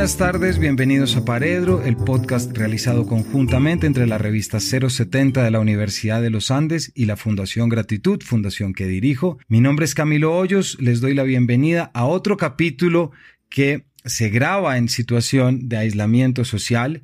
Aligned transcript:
buenas 0.00 0.16
tardes, 0.16 0.58
bienvenidos 0.58 1.14
a 1.16 1.26
Paredro, 1.26 1.82
el 1.82 1.94
podcast 1.94 2.56
realizado 2.56 3.06
conjuntamente 3.06 3.86
entre 3.86 4.06
la 4.06 4.16
revista 4.16 4.58
070 4.58 5.44
de 5.44 5.50
la 5.50 5.60
Universidad 5.60 6.22
de 6.22 6.30
los 6.30 6.50
Andes 6.50 6.90
y 6.94 7.04
la 7.04 7.18
Fundación 7.18 7.68
Gratitud, 7.68 8.22
fundación 8.22 8.72
que 8.72 8.86
dirijo. 8.86 9.36
Mi 9.48 9.60
nombre 9.60 9.84
es 9.84 9.94
Camilo 9.94 10.34
Hoyos, 10.34 10.78
les 10.80 11.02
doy 11.02 11.12
la 11.12 11.22
bienvenida 11.22 11.90
a 11.92 12.06
otro 12.06 12.38
capítulo 12.38 13.10
que 13.50 13.84
se 14.06 14.30
graba 14.30 14.78
en 14.78 14.88
situación 14.88 15.68
de 15.68 15.76
aislamiento 15.76 16.46
social 16.46 17.02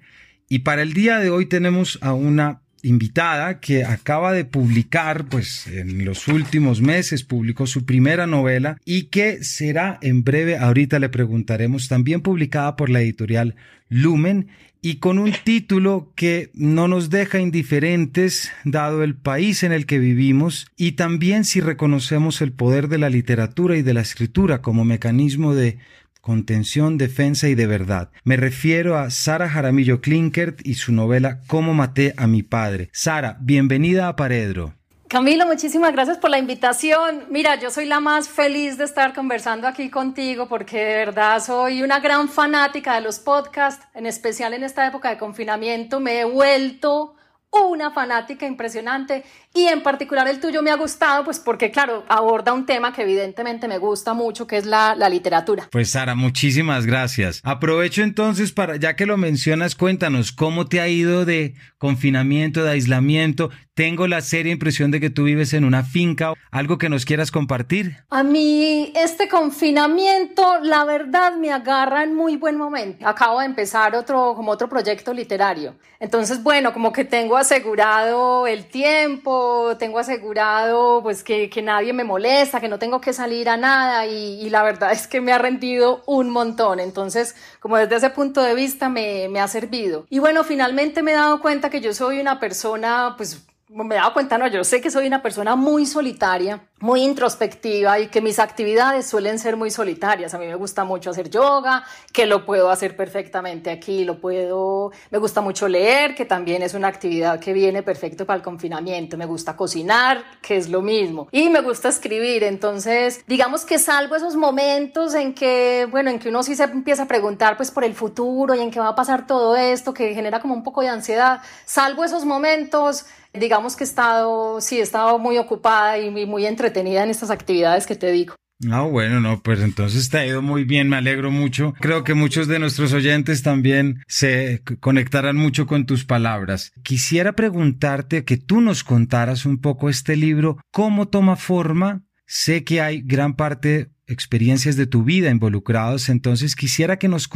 y 0.48 0.60
para 0.60 0.80
el 0.80 0.94
día 0.94 1.18
de 1.18 1.28
hoy 1.28 1.44
tenemos 1.44 1.98
a 2.00 2.14
una 2.14 2.62
invitada 2.86 3.60
que 3.60 3.84
acaba 3.84 4.32
de 4.32 4.44
publicar, 4.44 5.26
pues 5.26 5.66
en 5.66 6.04
los 6.04 6.28
últimos 6.28 6.80
meses 6.80 7.24
publicó 7.24 7.66
su 7.66 7.84
primera 7.84 8.26
novela 8.26 8.78
y 8.84 9.04
que 9.04 9.42
será 9.42 9.98
en 10.02 10.24
breve, 10.24 10.56
ahorita 10.56 10.98
le 10.98 11.08
preguntaremos, 11.08 11.88
también 11.88 12.20
publicada 12.20 12.76
por 12.76 12.88
la 12.88 13.00
editorial 13.00 13.56
Lumen 13.88 14.48
y 14.82 14.96
con 14.96 15.18
un 15.18 15.32
título 15.44 16.12
que 16.14 16.50
no 16.54 16.86
nos 16.86 17.10
deja 17.10 17.40
indiferentes 17.40 18.52
dado 18.64 19.02
el 19.02 19.16
país 19.16 19.62
en 19.64 19.72
el 19.72 19.84
que 19.84 19.98
vivimos 19.98 20.68
y 20.76 20.92
también 20.92 21.44
si 21.44 21.60
reconocemos 21.60 22.40
el 22.40 22.52
poder 22.52 22.88
de 22.88 22.98
la 22.98 23.10
literatura 23.10 23.76
y 23.76 23.82
de 23.82 23.94
la 23.94 24.02
escritura 24.02 24.62
como 24.62 24.84
mecanismo 24.84 25.54
de 25.54 25.78
contención, 26.26 26.98
defensa 26.98 27.46
y 27.46 27.54
de 27.54 27.68
verdad. 27.68 28.10
Me 28.24 28.36
refiero 28.36 28.98
a 28.98 29.10
Sara 29.10 29.48
Jaramillo 29.48 30.00
Klinkert 30.00 30.66
y 30.66 30.74
su 30.74 30.90
novela 30.90 31.38
Cómo 31.46 31.72
maté 31.72 32.14
a 32.16 32.26
mi 32.26 32.42
padre. 32.42 32.90
Sara, 32.92 33.36
bienvenida 33.40 34.08
a 34.08 34.16
Paredro. 34.16 34.74
Camilo, 35.06 35.46
muchísimas 35.46 35.92
gracias 35.92 36.18
por 36.18 36.30
la 36.30 36.38
invitación. 36.38 37.26
Mira, 37.30 37.60
yo 37.60 37.70
soy 37.70 37.86
la 37.86 38.00
más 38.00 38.28
feliz 38.28 38.76
de 38.76 38.82
estar 38.82 39.14
conversando 39.14 39.68
aquí 39.68 39.88
contigo 39.88 40.48
porque 40.48 40.78
de 40.78 40.96
verdad 40.96 41.40
soy 41.40 41.84
una 41.84 42.00
gran 42.00 42.28
fanática 42.28 42.96
de 42.96 43.02
los 43.02 43.20
podcasts, 43.20 43.86
en 43.94 44.06
especial 44.06 44.52
en 44.52 44.64
esta 44.64 44.84
época 44.84 45.10
de 45.10 45.18
confinamiento. 45.18 46.00
Me 46.00 46.18
he 46.18 46.24
vuelto 46.24 47.15
una 47.52 47.90
fanática 47.90 48.46
impresionante 48.46 49.24
y 49.54 49.66
en 49.66 49.82
particular 49.82 50.28
el 50.28 50.40
tuyo 50.40 50.62
me 50.62 50.70
ha 50.70 50.76
gustado 50.76 51.24
pues 51.24 51.38
porque 51.38 51.70
claro, 51.70 52.04
aborda 52.08 52.52
un 52.52 52.66
tema 52.66 52.92
que 52.92 53.02
evidentemente 53.02 53.68
me 53.68 53.78
gusta 53.78 54.14
mucho 54.14 54.46
que 54.46 54.58
es 54.58 54.66
la, 54.66 54.94
la 54.94 55.08
literatura. 55.08 55.68
Pues 55.70 55.90
Sara, 55.90 56.14
muchísimas 56.14 56.86
gracias. 56.86 57.40
Aprovecho 57.44 58.02
entonces 58.02 58.52
para, 58.52 58.76
ya 58.76 58.96
que 58.96 59.06
lo 59.06 59.16
mencionas, 59.16 59.74
cuéntanos 59.74 60.32
cómo 60.32 60.66
te 60.66 60.80
ha 60.80 60.88
ido 60.88 61.24
de 61.24 61.54
confinamiento, 61.78 62.62
de 62.62 62.70
aislamiento. 62.70 63.50
Tengo 63.76 64.06
la 64.06 64.22
seria 64.22 64.52
impresión 64.52 64.90
de 64.90 65.00
que 65.00 65.10
tú 65.10 65.24
vives 65.24 65.52
en 65.52 65.62
una 65.62 65.82
finca. 65.82 66.32
¿Algo 66.50 66.78
que 66.78 66.88
nos 66.88 67.04
quieras 67.04 67.30
compartir? 67.30 67.98
A 68.08 68.22
mí 68.22 68.90
este 68.96 69.28
confinamiento, 69.28 70.60
la 70.62 70.86
verdad, 70.86 71.36
me 71.36 71.52
agarra 71.52 72.02
en 72.02 72.14
muy 72.14 72.38
buen 72.38 72.56
momento. 72.56 73.06
Acabo 73.06 73.40
de 73.40 73.44
empezar 73.44 73.94
otro, 73.94 74.32
como 74.34 74.50
otro 74.50 74.70
proyecto 74.70 75.12
literario. 75.12 75.74
Entonces, 76.00 76.42
bueno, 76.42 76.72
como 76.72 76.90
que 76.90 77.04
tengo 77.04 77.36
asegurado 77.36 78.46
el 78.46 78.64
tiempo, 78.64 79.76
tengo 79.78 79.98
asegurado 79.98 81.02
pues 81.02 81.22
que, 81.22 81.50
que 81.50 81.60
nadie 81.60 81.92
me 81.92 82.04
molesta, 82.04 82.62
que 82.62 82.68
no 82.68 82.78
tengo 82.78 83.02
que 83.02 83.12
salir 83.12 83.50
a 83.50 83.58
nada 83.58 84.06
y, 84.06 84.40
y, 84.40 84.48
la 84.48 84.62
verdad 84.62 84.92
es 84.92 85.06
que 85.06 85.20
me 85.20 85.32
ha 85.32 85.38
rendido 85.38 86.02
un 86.06 86.30
montón. 86.30 86.80
Entonces, 86.80 87.36
como 87.60 87.76
desde 87.76 87.96
ese 87.96 88.08
punto 88.08 88.40
de 88.40 88.54
vista 88.54 88.88
me, 88.88 89.28
me 89.28 89.38
ha 89.38 89.48
servido. 89.48 90.06
Y 90.08 90.18
bueno, 90.18 90.44
finalmente 90.44 91.02
me 91.02 91.10
he 91.10 91.14
dado 91.14 91.42
cuenta 91.42 91.68
que 91.68 91.82
yo 91.82 91.92
soy 91.92 92.20
una 92.20 92.40
persona 92.40 93.12
pues 93.18 93.46
me 93.68 93.96
he 93.96 93.98
dado 93.98 94.12
cuenta, 94.12 94.38
no, 94.38 94.46
yo 94.46 94.62
sé 94.62 94.80
que 94.80 94.90
soy 94.90 95.08
una 95.08 95.22
persona 95.22 95.56
muy 95.56 95.86
solitaria, 95.86 96.68
muy 96.78 97.02
introspectiva 97.02 97.98
y 97.98 98.06
que 98.08 98.20
mis 98.20 98.38
actividades 98.38 99.08
suelen 99.08 99.40
ser 99.40 99.56
muy 99.56 99.72
solitarias. 99.72 100.34
A 100.34 100.38
mí 100.38 100.46
me 100.46 100.54
gusta 100.54 100.84
mucho 100.84 101.10
hacer 101.10 101.30
yoga, 101.30 101.84
que 102.12 102.26
lo 102.26 102.46
puedo 102.46 102.70
hacer 102.70 102.96
perfectamente 102.96 103.70
aquí, 103.70 104.04
lo 104.04 104.20
puedo, 104.20 104.92
me 105.10 105.18
gusta 105.18 105.40
mucho 105.40 105.66
leer, 105.66 106.14
que 106.14 106.24
también 106.24 106.62
es 106.62 106.74
una 106.74 106.86
actividad 106.86 107.40
que 107.40 107.52
viene 107.52 107.82
perfecto 107.82 108.24
para 108.24 108.36
el 108.36 108.42
confinamiento. 108.42 109.16
Me 109.16 109.26
gusta 109.26 109.56
cocinar, 109.56 110.22
que 110.40 110.56
es 110.56 110.68
lo 110.68 110.80
mismo. 110.80 111.26
Y 111.32 111.48
me 111.48 111.60
gusta 111.60 111.88
escribir. 111.88 112.44
Entonces, 112.44 113.24
digamos 113.26 113.64
que 113.64 113.80
salvo 113.80 114.14
esos 114.14 114.36
momentos 114.36 115.14
en 115.14 115.34
que, 115.34 115.88
bueno, 115.90 116.10
en 116.10 116.20
que 116.20 116.28
uno 116.28 116.44
sí 116.44 116.54
se 116.54 116.64
empieza 116.64 117.04
a 117.04 117.06
preguntar 117.08 117.56
pues 117.56 117.72
por 117.72 117.82
el 117.82 117.94
futuro 117.94 118.54
y 118.54 118.60
en 118.60 118.70
qué 118.70 118.78
va 118.78 118.88
a 118.88 118.94
pasar 118.94 119.26
todo 119.26 119.56
esto, 119.56 119.92
que 119.92 120.14
genera 120.14 120.40
como 120.40 120.54
un 120.54 120.62
poco 120.62 120.82
de 120.82 120.88
ansiedad. 120.88 121.40
Salvo 121.64 122.04
esos 122.04 122.24
momentos, 122.24 123.06
digamos 123.38 123.76
que 123.76 123.84
he 123.84 123.86
estado, 123.86 124.60
sí, 124.60 124.78
he 124.78 124.82
estado 124.82 125.18
muy 125.18 125.38
ocupada 125.38 125.98
y 125.98 126.10
muy 126.26 126.46
entretenida 126.46 127.02
en 127.02 127.10
estas 127.10 127.30
actividades 127.30 127.86
que 127.86 127.96
te 127.96 128.10
digo. 128.12 128.34
Ah, 128.70 128.82
bueno, 128.82 129.20
no, 129.20 129.42
pues 129.42 129.60
entonces 129.60 130.08
te 130.08 130.18
ha 130.18 130.26
ido 130.26 130.40
muy 130.40 130.64
bien, 130.64 130.88
me 130.88 130.96
alegro 130.96 131.30
mucho. 131.30 131.74
Creo 131.78 132.04
que 132.04 132.14
muchos 132.14 132.48
de 132.48 132.58
nuestros 132.58 132.92
oyentes 132.94 133.42
también 133.42 134.02
se 134.08 134.62
conectarán 134.80 135.36
mucho 135.36 135.66
con 135.66 135.84
tus 135.84 136.06
palabras. 136.06 136.72
Quisiera 136.82 137.34
preguntarte 137.34 138.24
que 138.24 138.38
tú 138.38 138.62
nos 138.62 138.82
contaras 138.82 139.44
un 139.44 139.60
poco 139.60 139.90
este 139.90 140.16
libro, 140.16 140.56
cómo 140.72 141.08
toma 141.08 141.36
forma. 141.36 142.02
Sé 142.24 142.64
que 142.64 142.80
hay 142.80 143.02
gran 143.02 143.36
parte 143.36 143.90
experiencias 144.06 144.76
de 144.76 144.86
tu 144.86 145.02
vida 145.02 145.30
involucrados, 145.30 146.08
entonces 146.08 146.56
quisiera 146.56 146.98
que 146.98 147.08
nos 147.08 147.28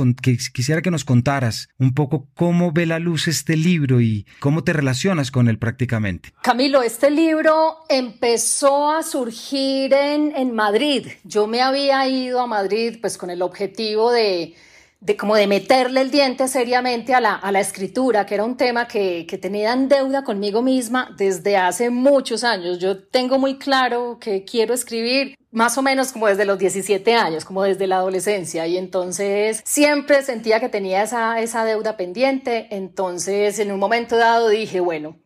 quisiera 0.53 0.83
que 0.83 0.91
nos 0.91 1.05
contaras 1.05 1.69
un 1.79 1.95
poco 1.95 2.29
cómo 2.35 2.73
ve 2.73 2.87
la 2.87 2.99
luz 2.99 3.29
este 3.29 3.57
libro 3.57 4.01
y 4.01 4.27
cómo 4.39 4.65
te 4.65 4.73
relacionas 4.73 5.31
con 5.31 5.49
él 5.49 5.59
prácticamente. 5.59 6.33
Camilo, 6.43 6.83
este 6.83 7.11
libro 7.11 7.79
empezó 7.89 8.91
a 8.91 9.03
surgir 9.03 9.93
en, 9.93 10.35
en 10.37 10.55
Madrid. 10.55 11.09
Yo 11.25 11.47
me 11.47 11.61
había 11.61 12.07
ido 12.09 12.41
a 12.41 12.47
Madrid 12.47 12.99
pues 13.01 13.19
con 13.19 13.31
el 13.31 13.43
objetivo 13.43 14.13
de 14.13 14.55
de 15.01 15.17
como 15.17 15.35
de 15.35 15.47
meterle 15.47 16.03
el 16.03 16.11
diente 16.11 16.47
seriamente 16.47 17.15
a 17.15 17.21
la, 17.21 17.35
a 17.35 17.51
la 17.53 17.61
escritura, 17.61 18.27
que 18.27 18.35
era 18.35 18.45
un 18.45 18.57
tema 18.57 18.87
que, 18.87 19.27
que, 19.27 19.39
tenía 19.39 19.73
en 19.73 19.89
deuda 19.89 20.25
conmigo 20.25 20.61
misma 20.61 21.15
desde 21.17 21.57
hace 21.57 21.89
muchos 21.89 22.45
años. 22.45 22.79
Yo 22.79 23.03
tengo 23.03 23.39
muy 23.39 23.59
claro 23.59 24.19
que 24.21 24.45
quiero 24.45 24.75
escribir 24.75 25.37
más 25.53 25.79
o 25.79 25.83
menos 25.83 26.13
como 26.13 26.27
desde 26.27 26.45
los 26.45 26.59
17 26.59 27.15
años, 27.15 27.45
como 27.45 27.63
desde 27.63 27.87
la 27.87 27.97
adolescencia, 27.97 28.67
y 28.67 28.77
entonces 28.77 29.63
siempre 29.65 30.23
sentía 30.23 30.61
que 30.61 30.69
tenía 30.69 31.03
esa, 31.03 31.41
esa 31.41 31.65
deuda 31.65 31.97
pendiente, 31.97 32.69
entonces 32.71 33.59
en 33.59 33.73
un 33.73 33.81
momento 33.81 34.17
dado 34.17 34.49
dije, 34.49 34.81
bueno, 34.81 35.17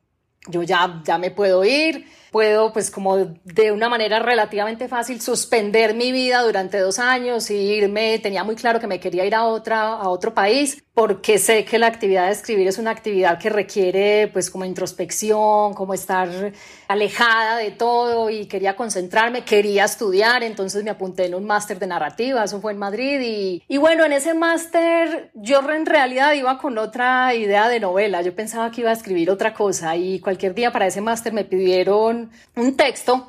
yo 0.47 0.62
ya, 0.62 1.03
ya 1.05 1.19
me 1.19 1.31
puedo 1.31 1.65
ir, 1.65 2.06
puedo 2.34 2.72
pues 2.72 2.91
como 2.91 3.17
de 3.17 3.71
una 3.71 3.89
manera 3.89 4.19
relativamente 4.19 4.89
fácil 4.89 5.21
suspender 5.21 5.95
mi 5.95 6.11
vida 6.11 6.43
durante 6.43 6.81
dos 6.81 6.99
años 6.99 7.49
y 7.49 7.55
irme, 7.55 8.19
tenía 8.19 8.43
muy 8.43 8.56
claro 8.56 8.81
que 8.81 8.89
me 8.89 8.99
quería 8.99 9.25
ir 9.25 9.37
a, 9.37 9.45
otra, 9.45 9.91
a 9.91 10.09
otro 10.09 10.34
país 10.34 10.83
porque 10.94 11.39
sé 11.39 11.65
que 11.65 11.78
la 11.78 11.87
actividad 11.87 12.27
de 12.27 12.33
escribir 12.33 12.67
es 12.67 12.78
una 12.78 12.91
actividad 12.91 13.39
que 13.39 13.50
requiere 13.50 14.31
pues 14.33 14.50
como 14.50 14.65
introspección, 14.65 15.75
como 15.75 15.94
estar 15.94 16.53
alejada 16.89 17.59
de 17.59 17.71
todo 17.71 18.31
y 18.31 18.47
quería 18.47 18.75
concentrarme, 18.75 19.44
quería 19.44 19.84
estudiar, 19.84 20.43
entonces 20.43 20.83
me 20.83 20.91
apunté 20.91 21.27
en 21.27 21.34
un 21.37 21.44
máster 21.44 21.78
de 21.78 21.87
narrativa, 21.87 22.44
eso 22.44 22.61
fue 22.61 22.73
en 22.73 22.78
Madrid 22.78 23.21
y, 23.21 23.62
y 23.69 23.77
bueno, 23.78 24.05
en 24.05 24.12
ese 24.12 24.34
máster 24.34 25.31
yo 25.34 25.69
en 25.71 25.87
realidad 25.87 26.33
iba 26.33 26.59
con 26.59 26.78
otra 26.78 27.34
idea 27.34 27.69
de 27.69 27.78
novela, 27.78 28.23
yo 28.23 28.34
pensaba 28.34 28.71
que 28.73 28.81
iba 28.81 28.91
a 28.91 28.94
escribir 28.94 29.31
otra 29.31 29.53
cosa 29.55 29.97
y 29.97 30.19
cualquier 30.19 30.55
día 30.55 30.73
para 30.73 30.87
ese 30.87 31.00
máster 31.00 31.33
me 31.33 31.44
pidieron 31.44 32.24
un, 32.57 32.77
texto 32.77 33.29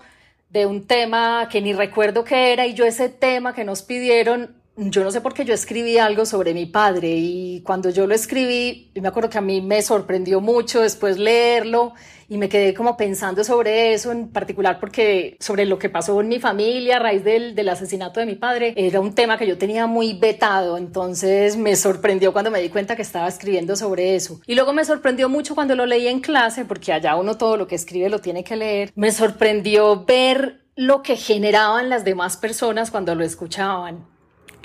de 0.49 0.65
un 0.65 0.85
tema 0.85 1.47
que 1.51 1.61
ni 1.61 1.73
recuerdo 1.73 2.23
qué 2.23 2.53
era 2.53 2.65
y 2.65 2.73
yo 2.73 2.85
ese 2.85 3.09
tema 3.09 3.53
que 3.53 3.63
nos 3.63 3.81
pidieron 3.81 4.55
yo 4.77 5.03
no 5.03 5.11
sé 5.11 5.21
por 5.21 5.33
qué 5.33 5.45
yo 5.45 5.53
escribí 5.53 5.97
algo 5.97 6.25
sobre 6.25 6.53
mi 6.53 6.65
padre 6.65 7.15
y 7.15 7.61
cuando 7.61 7.89
yo 7.89 8.07
lo 8.07 8.13
escribí, 8.13 8.91
me 8.95 9.07
acuerdo 9.07 9.29
que 9.29 9.37
a 9.37 9.41
mí 9.41 9.61
me 9.61 9.81
sorprendió 9.81 10.41
mucho 10.41 10.81
después 10.81 11.17
leerlo 11.17 11.93
y 12.27 12.37
me 12.37 12.49
quedé 12.49 12.73
como 12.73 12.97
pensando 12.97 13.43
sobre 13.43 13.93
eso, 13.93 14.11
en 14.11 14.29
particular 14.29 14.79
porque 14.79 15.37
sobre 15.39 15.65
lo 15.65 15.79
que 15.79 15.89
pasó 15.89 16.19
en 16.19 16.27
mi 16.27 16.39
familia 16.39 16.97
a 16.97 16.99
raíz 16.99 17.23
del, 17.23 17.55
del 17.55 17.69
asesinato 17.69 18.19
de 18.19 18.25
mi 18.25 18.35
padre, 18.35 18.73
era 18.75 18.99
un 18.99 19.13
tema 19.13 19.37
que 19.37 19.47
yo 19.47 19.57
tenía 19.57 19.87
muy 19.87 20.13
vetado, 20.13 20.77
entonces 20.77 21.55
me 21.55 21.75
sorprendió 21.75 22.33
cuando 22.33 22.51
me 22.51 22.61
di 22.61 22.69
cuenta 22.69 22.95
que 22.95 23.03
estaba 23.03 23.27
escribiendo 23.27 23.75
sobre 23.75 24.15
eso. 24.15 24.41
Y 24.45 24.55
luego 24.55 24.73
me 24.73 24.83
sorprendió 24.83 25.29
mucho 25.29 25.55
cuando 25.55 25.75
lo 25.75 25.85
leí 25.85 26.07
en 26.07 26.19
clase, 26.19 26.65
porque 26.65 26.91
allá 26.91 27.15
uno 27.15 27.37
todo 27.37 27.57
lo 27.57 27.67
que 27.67 27.75
escribe 27.75 28.09
lo 28.09 28.19
tiene 28.19 28.43
que 28.43 28.55
leer, 28.55 28.91
me 28.95 29.11
sorprendió 29.11 30.03
ver 30.03 30.65
lo 30.75 31.01
que 31.01 31.15
generaban 31.15 31.89
las 31.89 32.03
demás 32.03 32.37
personas 32.37 32.91
cuando 32.91 33.15
lo 33.15 33.23
escuchaban. 33.23 34.14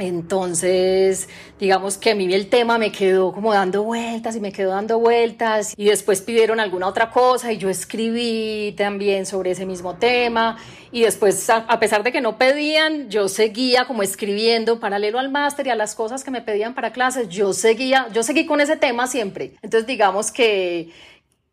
Entonces, 0.00 1.28
digamos 1.58 1.98
que 1.98 2.12
a 2.12 2.14
mí 2.14 2.32
el 2.32 2.48
tema 2.48 2.78
me 2.78 2.90
quedó 2.90 3.32
como 3.32 3.52
dando 3.52 3.82
vueltas 3.82 4.34
y 4.34 4.40
me 4.40 4.50
quedó 4.50 4.70
dando 4.70 4.98
vueltas 4.98 5.74
y 5.76 5.84
después 5.84 6.22
pidieron 6.22 6.58
alguna 6.58 6.86
otra 6.86 7.10
cosa 7.10 7.52
y 7.52 7.58
yo 7.58 7.68
escribí 7.68 8.74
también 8.78 9.26
sobre 9.26 9.50
ese 9.50 9.66
mismo 9.66 9.96
tema 9.96 10.56
y 10.90 11.02
después, 11.02 11.48
a 11.50 11.78
pesar 11.78 12.02
de 12.02 12.12
que 12.12 12.20
no 12.20 12.38
pedían, 12.38 13.10
yo 13.10 13.28
seguía 13.28 13.84
como 13.84 14.02
escribiendo 14.02 14.80
paralelo 14.80 15.18
al 15.18 15.30
máster 15.30 15.66
y 15.66 15.70
a 15.70 15.76
las 15.76 15.94
cosas 15.94 16.24
que 16.24 16.30
me 16.30 16.40
pedían 16.40 16.74
para 16.74 16.92
clases, 16.92 17.28
yo 17.28 17.52
seguía, 17.52 18.08
yo 18.12 18.22
seguí 18.22 18.46
con 18.46 18.60
ese 18.60 18.76
tema 18.76 19.06
siempre. 19.06 19.52
Entonces, 19.62 19.86
digamos 19.86 20.32
que 20.32 20.90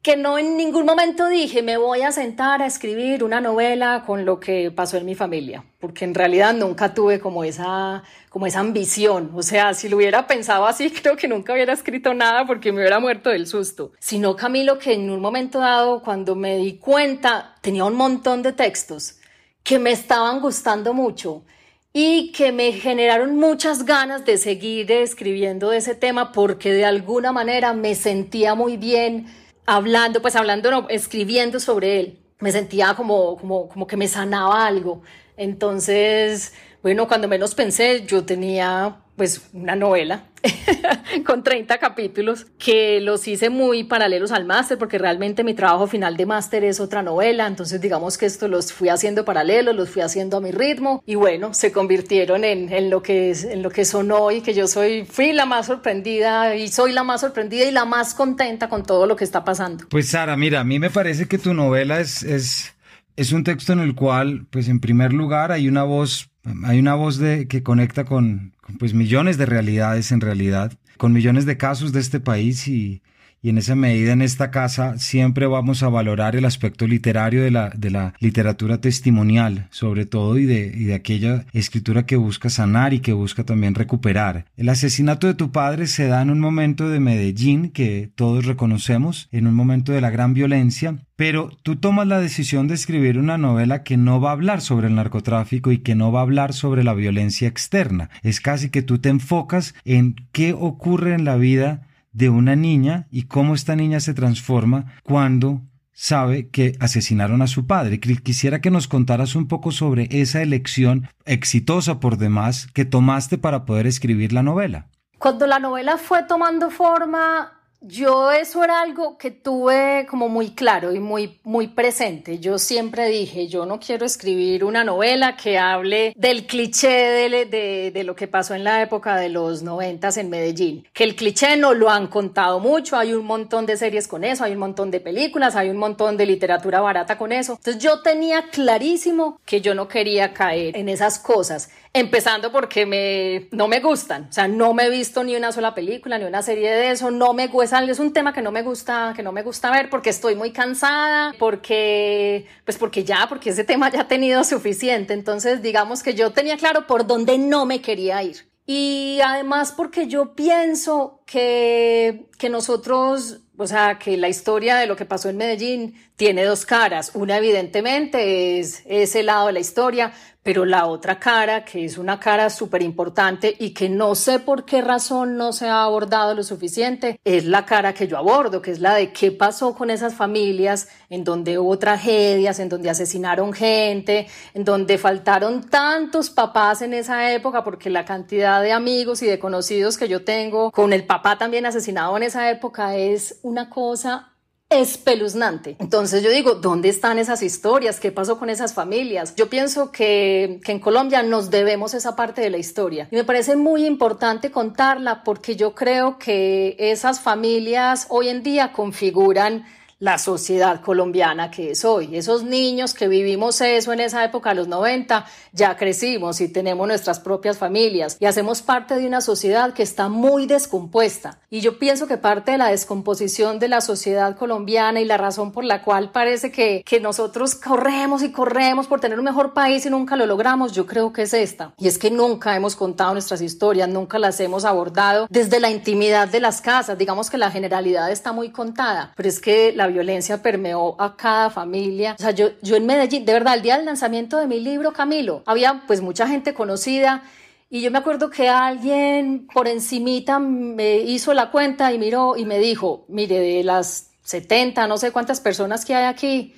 que 0.02 0.16
no 0.16 0.38
en 0.38 0.56
ningún 0.56 0.86
momento 0.86 1.28
dije 1.28 1.62
me 1.62 1.78
voy 1.78 2.02
a 2.02 2.12
sentar 2.12 2.62
a 2.62 2.66
escribir 2.66 3.24
una 3.24 3.42
novela 3.42 4.04
con 4.06 4.26
lo 4.26 4.40
que 4.40 4.72
pasó 4.72 4.98
en 4.98 5.06
mi 5.06 5.16
familia, 5.16 5.66
porque 5.80 6.06
en 6.06 6.14
realidad 6.14 6.54
nunca 6.54 6.94
tuve 6.94 7.20
como 7.20 7.44
esa, 7.44 8.04
como 8.30 8.48
esa 8.48 8.60
ambición. 8.60 9.32
O 9.36 9.44
sea, 9.44 9.74
si 9.74 9.90
lo 9.90 9.98
hubiera 9.98 10.28
pensado 10.28 10.66
así, 10.66 10.90
creo 11.02 11.18
que 11.18 11.28
nunca 11.28 11.54
hubiera 11.54 11.74
escrito 11.74 12.14
nada 12.14 12.46
porque 12.46 12.72
me 12.72 12.80
hubiera 12.80 13.00
muerto 13.00 13.30
del 13.30 13.48
susto. 13.48 13.92
Sino 14.00 14.36
Camilo 14.36 14.80
que 14.80 14.94
en 14.94 15.10
un 15.10 15.20
momento 15.20 15.60
dado, 15.60 16.02
cuando 16.02 16.36
me 16.36 16.58
di 16.58 16.78
cuenta, 16.78 17.56
tenía 17.62 17.86
un 17.86 17.96
montón 17.96 18.44
de 18.44 18.54
textos 18.54 19.20
que 19.64 19.80
me 19.80 19.92
estaban 19.92 20.40
gustando 20.40 20.94
mucho 20.94 21.44
y 21.92 22.32
que 22.32 22.52
me 22.52 22.72
generaron 22.74 23.36
muchas 23.36 23.84
ganas 23.84 24.24
de 24.24 24.38
seguir 24.38 24.92
escribiendo 24.92 25.72
de 25.72 25.78
ese 25.78 25.96
tema 25.96 26.32
porque 26.32 26.72
de 26.72 26.86
alguna 26.86 27.32
manera 27.32 27.74
me 27.74 27.96
sentía 27.96 28.56
muy 28.56 28.78
bien 28.78 29.26
hablando, 29.68 30.22
pues 30.22 30.36
hablando, 30.36 30.72
no, 30.72 30.88
escribiendo 30.90 31.60
sobre 31.60 32.00
él. 32.00 32.20
Me 32.40 32.52
sentía 32.52 32.96
como, 32.96 33.38
como, 33.38 33.68
como 33.70 33.86
que 33.88 33.98
me 33.98 34.08
sanaba 34.08 34.66
algo. 34.66 35.04
Entonces, 35.38 36.54
bueno, 36.84 37.08
cuando 37.08 37.28
menos 37.28 37.56
pensé, 37.56 38.06
yo 38.06 38.24
tenía 38.24 38.98
pues 39.18 39.50
una 39.52 39.76
novela 39.76 40.26
con 41.26 41.44
30 41.44 41.80
capítulos 41.80 42.46
que 42.60 43.02
los 43.02 43.28
hice 43.28 43.50
muy 43.50 43.84
paralelos 43.84 44.32
al 44.32 44.46
máster 44.46 44.78
porque 44.78 45.00
realmente 45.00 45.44
mi 45.44 45.56
trabajo 45.56 45.88
final 45.88 46.16
de 46.16 46.28
máster 46.28 46.64
es 46.64 46.80
otra 46.80 47.02
novela, 47.02 47.48
entonces 47.48 47.82
digamos 47.82 48.16
que 48.16 48.28
esto 48.28 48.48
los 48.48 48.72
fui 48.72 48.90
haciendo 48.90 49.26
paralelos, 49.26 49.76
los 49.76 49.90
fui 49.90 50.04
haciendo 50.04 50.38
a 50.38 50.42
mi 50.42 50.52
ritmo 50.52 51.04
y 51.08 51.16
bueno, 51.16 51.56
se 51.56 51.72
convirtieron 51.72 52.44
en, 52.44 52.72
en 52.72 52.92
lo 52.92 53.02
que 53.02 53.32
es, 53.32 53.44
en 53.44 53.64
lo 53.64 53.72
que 53.72 53.86
son 53.86 54.12
hoy, 54.12 54.42
que 54.42 54.54
yo 54.54 54.68
soy, 54.68 55.04
fui 55.06 55.34
la 55.34 55.48
más 55.48 55.66
sorprendida 55.66 56.56
y 56.56 56.68
soy 56.68 56.92
la 56.92 57.04
más 57.04 57.22
sorprendida 57.22 57.66
y 57.66 57.72
la 57.72 57.86
más 57.86 58.14
contenta 58.14 58.70
con 58.70 58.84
todo 58.84 59.08
lo 59.08 59.16
que 59.16 59.24
está 59.24 59.44
pasando. 59.44 59.86
Pues 59.90 60.10
Sara, 60.10 60.38
mira, 60.38 60.60
a 60.60 60.64
mí 60.64 60.78
me 60.78 60.92
parece 60.92 61.28
que 61.28 61.40
tu 61.40 61.56
novela 61.56 62.00
es, 62.00 62.22
es, 62.22 62.76
es 63.16 63.32
un 63.32 63.44
texto 63.44 63.74
en 63.74 63.80
el 63.80 63.96
cual, 63.96 64.46
pues 64.52 64.68
en 64.68 64.80
primer 64.80 65.12
lugar 65.12 65.52
hay 65.52 65.68
una 65.68 65.84
voz 65.84 66.30
hay 66.64 66.80
una 66.80 66.96
voz 66.96 67.18
de, 67.18 67.48
que 67.48 67.64
conecta 67.64 68.06
con, 68.06 68.54
pues 68.80 68.94
millones 68.94 69.38
de 69.38 69.46
realidades 69.46 70.12
en 70.12 70.22
realidad, 70.22 70.74
con 70.98 71.14
millones 71.14 71.46
de 71.46 71.58
casos 71.58 71.92
de 71.94 72.00
este 72.00 72.20
país 72.20 72.68
y, 72.68 73.02
y 73.48 73.50
en 73.50 73.60
esa 73.60 73.76
medida 73.76 74.12
en 74.12 74.22
esta 74.22 74.52
casa 74.52 75.00
siempre 75.00 75.48
vamos 75.48 75.82
a 75.82 75.88
valorar 75.88 76.36
el 76.36 76.44
aspecto 76.44 76.86
literario 76.86 77.42
de 77.42 77.50
la, 77.50 77.70
de 77.70 77.92
la 77.92 78.14
literatura 78.20 78.82
testimonial, 78.82 79.68
sobre 79.70 80.06
todo, 80.06 80.38
y 80.38 80.44
de, 80.44 80.70
y 80.76 80.84
de 80.84 80.96
aquella 80.96 81.46
escritura 81.54 82.06
que 82.06 82.18
busca 82.18 82.50
sanar 82.50 82.94
y 82.94 83.00
que 83.00 83.14
busca 83.14 83.46
también 83.46 83.74
recuperar. 83.74 84.48
El 84.58 84.68
asesinato 84.68 85.28
de 85.28 85.34
tu 85.34 85.54
padre 85.54 85.88
se 85.88 86.08
da 86.08 86.22
en 86.22 86.30
un 86.30 86.42
momento 86.42 86.90
de 86.90 87.00
Medellín 87.00 87.70
que 87.70 88.12
todos 88.16 88.44
reconocemos, 88.44 89.30
en 89.32 89.48
un 89.48 89.54
momento 89.54 89.94
de 89.94 90.02
la 90.02 90.10
gran 90.10 90.34
violencia, 90.34 90.98
pero 91.16 91.50
tú 91.64 91.78
tomas 91.78 92.06
la 92.06 92.20
decisión 92.20 92.68
de 92.68 92.76
escribir 92.76 93.18
una 93.18 93.38
novela 93.38 93.82
que 93.82 93.96
no 93.96 94.20
va 94.20 94.32
a 94.32 94.34
hablar 94.34 94.60
sobre 94.60 94.88
el 94.88 94.96
narcotráfico 94.96 95.72
y 95.72 95.78
que 95.78 95.96
no 95.96 96.12
va 96.12 96.20
a 96.20 96.24
hablar 96.24 96.52
sobre 96.52 96.84
la 96.84 96.94
violencia 96.94 97.48
externa. 97.48 98.10
Es 98.24 98.42
casi 98.42 98.70
que 98.70 98.82
tú 98.82 99.00
te 99.00 99.08
enfocas 99.08 99.74
en 99.86 100.16
qué 100.34 100.52
ocurre 100.52 101.14
en 101.14 101.24
la 101.24 101.38
vida 101.38 101.88
de 102.18 102.30
una 102.30 102.56
niña 102.56 103.08
y 103.12 103.24
cómo 103.24 103.54
esta 103.54 103.76
niña 103.76 104.00
se 104.00 104.16
transforma 104.16 104.96
cuando 105.04 105.62
sabe 105.94 106.50
que 106.50 106.76
asesinaron 106.80 107.44
a 107.44 107.48
su 107.48 107.68
padre. 107.68 108.00
Quisiera 108.00 108.60
que 108.60 108.72
nos 108.72 108.88
contaras 108.88 109.36
un 109.36 109.48
poco 109.48 109.72
sobre 109.72 110.08
esa 110.10 110.42
elección 110.42 111.08
exitosa 111.26 112.00
por 112.00 112.18
demás 112.18 112.68
que 112.74 112.86
tomaste 112.86 113.38
para 113.38 113.66
poder 113.66 113.86
escribir 113.86 114.34
la 114.34 114.42
novela. 114.42 114.88
Cuando 115.20 115.46
la 115.46 115.60
novela 115.60 115.98
fue 115.98 116.24
tomando 116.24 116.72
forma, 116.72 117.57
yo 117.82 118.32
eso 118.32 118.64
era 118.64 118.82
algo 118.82 119.18
que 119.18 119.32
tuve 119.32 120.06
como 120.10 120.30
muy 120.30 120.52
claro 120.52 120.94
y 120.94 121.00
muy, 121.00 121.40
muy 121.44 121.68
presente. 121.68 122.40
Yo 122.40 122.58
siempre 122.58 123.08
dije, 123.08 123.48
yo 123.48 123.66
no 123.66 123.80
quiero 123.80 124.06
escribir 124.06 124.64
una 124.64 124.84
novela 124.84 125.36
que 125.38 125.58
hable 125.58 126.14
del 126.18 126.48
cliché 126.48 126.88
de, 126.88 127.46
de, 127.46 127.92
de 127.92 128.04
lo 128.04 128.16
que 128.16 128.28
pasó 128.28 128.56
en 128.56 128.64
la 128.64 128.82
época 128.82 129.16
de 129.16 129.30
los 129.30 129.64
noventas 129.64 130.18
en 130.18 130.30
Medellín. 130.30 130.88
Que 130.94 131.04
el 131.04 131.16
cliché 131.16 131.56
no 131.58 131.74
lo 131.74 131.90
han 131.90 132.08
contado 132.08 132.60
mucho, 132.60 132.98
hay 132.98 133.14
un 133.14 133.26
montón 133.26 133.66
de 133.66 133.78
series 133.78 134.08
con 134.08 134.24
eso, 134.24 134.44
hay 134.44 134.54
un 134.54 134.60
montón 134.60 134.92
de 134.92 135.00
películas, 135.00 135.56
hay 135.56 135.70
un 135.70 135.78
montón 135.78 136.18
de 136.18 136.26
literatura 136.26 136.82
barata 136.82 137.18
con 137.18 137.32
eso. 137.32 137.54
Entonces 137.54 137.82
yo 137.82 138.02
tenía 138.02 138.50
clarísimo 138.50 139.40
que 139.46 139.62
yo 139.62 139.76
no 139.76 139.88
quería 139.88 140.34
caer 140.34 140.76
en 140.76 140.90
esas 140.90 141.20
cosas. 141.20 141.70
Empezando 141.98 142.52
porque 142.52 142.86
me, 142.86 143.48
no 143.52 143.68
me 143.68 143.80
gustan, 143.80 144.28
o 144.30 144.32
sea, 144.32 144.48
no 144.48 144.74
me 144.74 144.86
he 144.86 144.90
visto 144.90 145.24
ni 145.24 145.36
una 145.36 145.52
sola 145.52 145.74
película, 145.74 146.20
ni 146.20 146.26
una 146.26 146.44
serie 146.44 146.70
de 146.70 146.92
eso, 146.92 147.10
no 147.10 147.34
me 147.34 147.48
gusta, 147.48 147.84
es 147.84 148.00
un 148.00 148.14
tema 148.14 148.34
que 148.34 148.44
no 148.44 148.52
me 148.52 148.62
gusta, 148.62 149.14
que 149.16 149.24
no 149.24 149.32
me 149.32 149.42
gusta 149.42 149.72
ver 149.72 149.90
porque 149.90 150.12
estoy 150.12 150.36
muy 150.36 150.52
cansada, 150.52 151.34
porque, 151.40 152.46
pues 152.66 152.78
porque 152.78 153.04
ya, 153.04 153.26
porque 153.28 153.50
ese 153.50 153.64
tema 153.64 153.90
ya 153.90 154.02
ha 154.02 154.08
tenido 154.08 154.44
suficiente, 154.44 155.14
entonces 155.14 155.64
digamos 155.64 156.04
que 156.04 156.14
yo 156.14 156.32
tenía 156.32 156.58
claro 156.58 156.86
por 156.86 157.08
dónde 157.08 157.40
no 157.40 157.66
me 157.66 157.82
quería 157.82 158.22
ir. 158.22 158.48
Y 158.70 159.20
además 159.24 159.72
porque 159.72 160.08
yo 160.08 160.36
pienso 160.36 161.22
que, 161.26 162.28
que 162.38 162.50
nosotros, 162.50 163.40
o 163.58 163.66
sea, 163.66 163.98
que 163.98 164.18
la 164.18 164.28
historia 164.28 164.76
de 164.76 164.88
lo 164.88 164.98
que 164.98 165.06
pasó 165.06 165.30
en 165.30 165.38
Medellín 165.38 165.96
tiene 166.18 166.44
dos 166.44 166.66
caras. 166.66 167.12
Una 167.14 167.38
evidentemente 167.38 168.60
es 168.60 168.84
ese 168.86 169.24
lado 169.24 169.48
de 169.48 169.54
la 169.54 169.62
historia, 169.62 170.12
pero 170.48 170.64
la 170.64 170.86
otra 170.86 171.20
cara, 171.20 171.66
que 171.66 171.84
es 171.84 171.98
una 171.98 172.22
cara 172.22 172.50
súper 172.50 172.82
importante 172.82 173.54
y 173.60 173.72
que 173.72 173.90
no 173.90 174.16
sé 174.16 174.40
por 174.40 174.64
qué 174.64 174.82
razón 174.82 175.36
no 175.36 175.52
se 175.52 175.68
ha 175.68 175.84
abordado 175.84 176.34
lo 176.36 176.42
suficiente, 176.42 177.20
es 177.26 177.44
la 177.44 177.66
cara 177.66 177.94
que 177.94 178.08
yo 178.08 178.18
abordo, 178.18 178.62
que 178.62 178.72
es 178.72 178.80
la 178.80 178.96
de 178.96 179.12
qué 179.12 179.34
pasó 179.34 179.76
con 179.76 179.90
esas 179.90 180.14
familias 180.14 180.88
en 181.10 181.26
donde 181.26 181.60
hubo 181.60 181.78
tragedias, 181.78 182.60
en 182.60 182.70
donde 182.70 182.90
asesinaron 182.90 183.52
gente, 183.52 184.28
en 184.54 184.64
donde 184.64 184.98
faltaron 184.98 185.64
tantos 185.64 186.30
papás 186.30 186.82
en 186.82 186.94
esa 186.94 187.34
época, 187.34 187.66
porque 187.66 187.90
la 187.90 188.06
cantidad 188.06 188.62
de 188.62 188.72
amigos 188.72 189.22
y 189.24 189.26
de 189.26 189.40
conocidos 189.40 189.98
que 189.98 190.08
yo 190.08 190.24
tengo 190.24 190.72
con 190.72 190.94
el 190.94 191.04
papá 191.04 191.38
también 191.38 191.66
asesinado 191.66 192.16
en 192.16 192.24
esa 192.24 192.50
época 192.50 192.96
es 192.96 193.42
una 193.44 193.70
cosa 193.70 194.32
espeluznante. 194.70 195.78
Entonces 195.80 196.24
yo 196.24 196.30
digo, 196.30 196.56
¿dónde 196.56 196.90
están 196.90 197.20
esas 197.20 197.42
historias? 197.42 198.00
¿Qué 198.00 198.12
pasó 198.12 198.38
con 198.38 198.50
esas 198.50 198.74
familias? 198.74 199.34
Yo 199.36 199.50
pienso 199.50 199.92
que, 199.92 200.60
que, 200.64 200.74
en 200.74 200.80
Colombia 200.80 201.24
nos 201.24 201.50
debemos 201.50 201.94
esa 201.94 202.16
parte 202.16 202.42
de 202.42 202.50
la 202.50 202.58
historia 202.58 203.08
y 203.12 203.16
me 203.16 203.24
parece 203.24 203.56
muy 203.56 203.86
importante 203.86 204.52
contarla 204.52 205.24
porque 205.24 205.56
yo 205.56 205.74
creo 205.74 206.18
que 206.18 206.76
esas 206.80 207.22
familias 207.22 208.08
hoy 208.10 208.28
en 208.28 208.44
día 208.44 208.74
configuran 208.74 209.66
la 210.00 210.18
sociedad 210.18 210.82
colombiana 210.82 211.50
que 211.50 211.72
es 211.72 211.84
hoy. 211.84 212.16
Esos 212.16 212.44
niños 212.44 212.94
que 212.94 213.08
vivimos 213.08 213.62
eso 213.62 213.94
en 213.94 214.00
esa 214.00 214.24
época, 214.24 214.54
los 214.54 214.68
90, 214.68 215.26
ya 215.54 215.76
crecimos 215.76 216.40
y 216.42 216.48
tenemos 216.48 216.88
nuestras 216.88 217.20
propias 217.20 217.58
familias 217.58 218.18
y 218.20 218.26
hacemos 218.26 218.62
parte 218.62 218.96
de 218.96 219.08
una 219.08 219.22
sociedad 219.22 219.74
que 219.74 219.84
está 219.84 220.10
muy 220.10 220.46
descompuesta. 220.46 221.40
Y 221.50 221.62
yo 221.62 221.80
pienso 221.80 222.08
que 222.08 222.18
parte 222.18 222.52
de 222.52 222.58
la 222.58 222.70
descomposición 222.70 223.60
de 223.60 223.70
la 223.70 223.82
sociedad 223.82 224.38
colombiana 224.38 225.02
y 225.02 225.06
la 225.06 225.18
razón 225.18 225.52
por 225.52 225.64
la 225.64 225.82
cual 225.82 226.12
parece 226.12 226.52
que, 226.52 226.84
que 226.86 227.00
nosotros 227.00 227.56
corremos 227.56 228.22
y 228.22 228.32
corremos 228.32 228.88
por 228.88 229.00
tener 229.00 229.18
un 229.18 229.26
mejor 229.26 229.54
país 229.54 229.86
y 229.86 229.90
nunca 229.90 230.16
lo 230.16 230.26
logramos, 230.26 230.74
yo 230.74 230.86
creo 230.86 231.12
que 231.12 231.24
es 231.24 231.34
esta. 231.34 231.74
Y 231.78 231.88
es 231.88 231.98
que 231.98 232.12
nunca 232.12 232.56
hemos 232.56 232.76
contado 232.76 233.14
nuestras 233.14 233.42
historias, 233.42 233.90
nunca 233.90 234.20
las 234.20 234.40
hemos 234.40 234.66
abordado 234.66 235.28
desde 235.30 235.60
la 235.60 235.72
intimidad 235.72 236.28
de 236.28 236.40
las 236.40 236.62
casas. 236.62 236.98
Digamos 236.98 237.30
que 237.30 237.38
la 237.38 237.50
generalidad 237.50 238.12
está 238.12 238.32
muy 238.32 238.50
contada, 238.50 239.14
pero 239.16 239.30
es 239.30 239.40
que 239.40 239.72
la 239.74 239.87
violencia 239.88 240.42
permeó 240.42 240.96
a 241.00 241.16
cada 241.16 241.50
familia. 241.50 242.16
O 242.18 242.22
sea, 242.22 242.32
yo, 242.32 242.50
yo 242.62 242.76
en 242.76 242.86
Medellín, 242.86 243.26
de 243.26 243.34
verdad, 243.34 243.56
el 243.56 243.62
día 243.62 243.78
del 243.78 243.86
lanzamiento 243.86 244.38
de 244.38 244.48
mi 244.48 244.60
libro, 244.60 244.94
Camilo, 244.94 245.44
había 245.46 245.84
pues 245.88 246.02
mucha 246.02 246.28
gente 246.28 246.54
conocida 246.54 247.24
y 247.70 247.82
yo 247.82 247.92
me 247.92 247.98
acuerdo 247.98 248.30
que 248.30 248.48
alguien 248.48 249.48
por 249.54 249.68
encimita 249.68 250.40
me 250.40 250.98
hizo 251.00 251.34
la 251.34 251.52
cuenta 251.52 251.92
y 251.92 252.00
miró 252.00 252.38
y 252.38 252.46
me 252.46 252.60
dijo, 252.60 253.06
mire, 253.10 253.40
de 253.40 253.64
las 253.64 254.12
70, 254.24 254.88
no 254.88 254.98
sé 254.98 255.12
cuántas 255.12 255.42
personas 255.42 255.84
que 255.84 255.96
hay 255.96 256.06
aquí, 256.06 256.54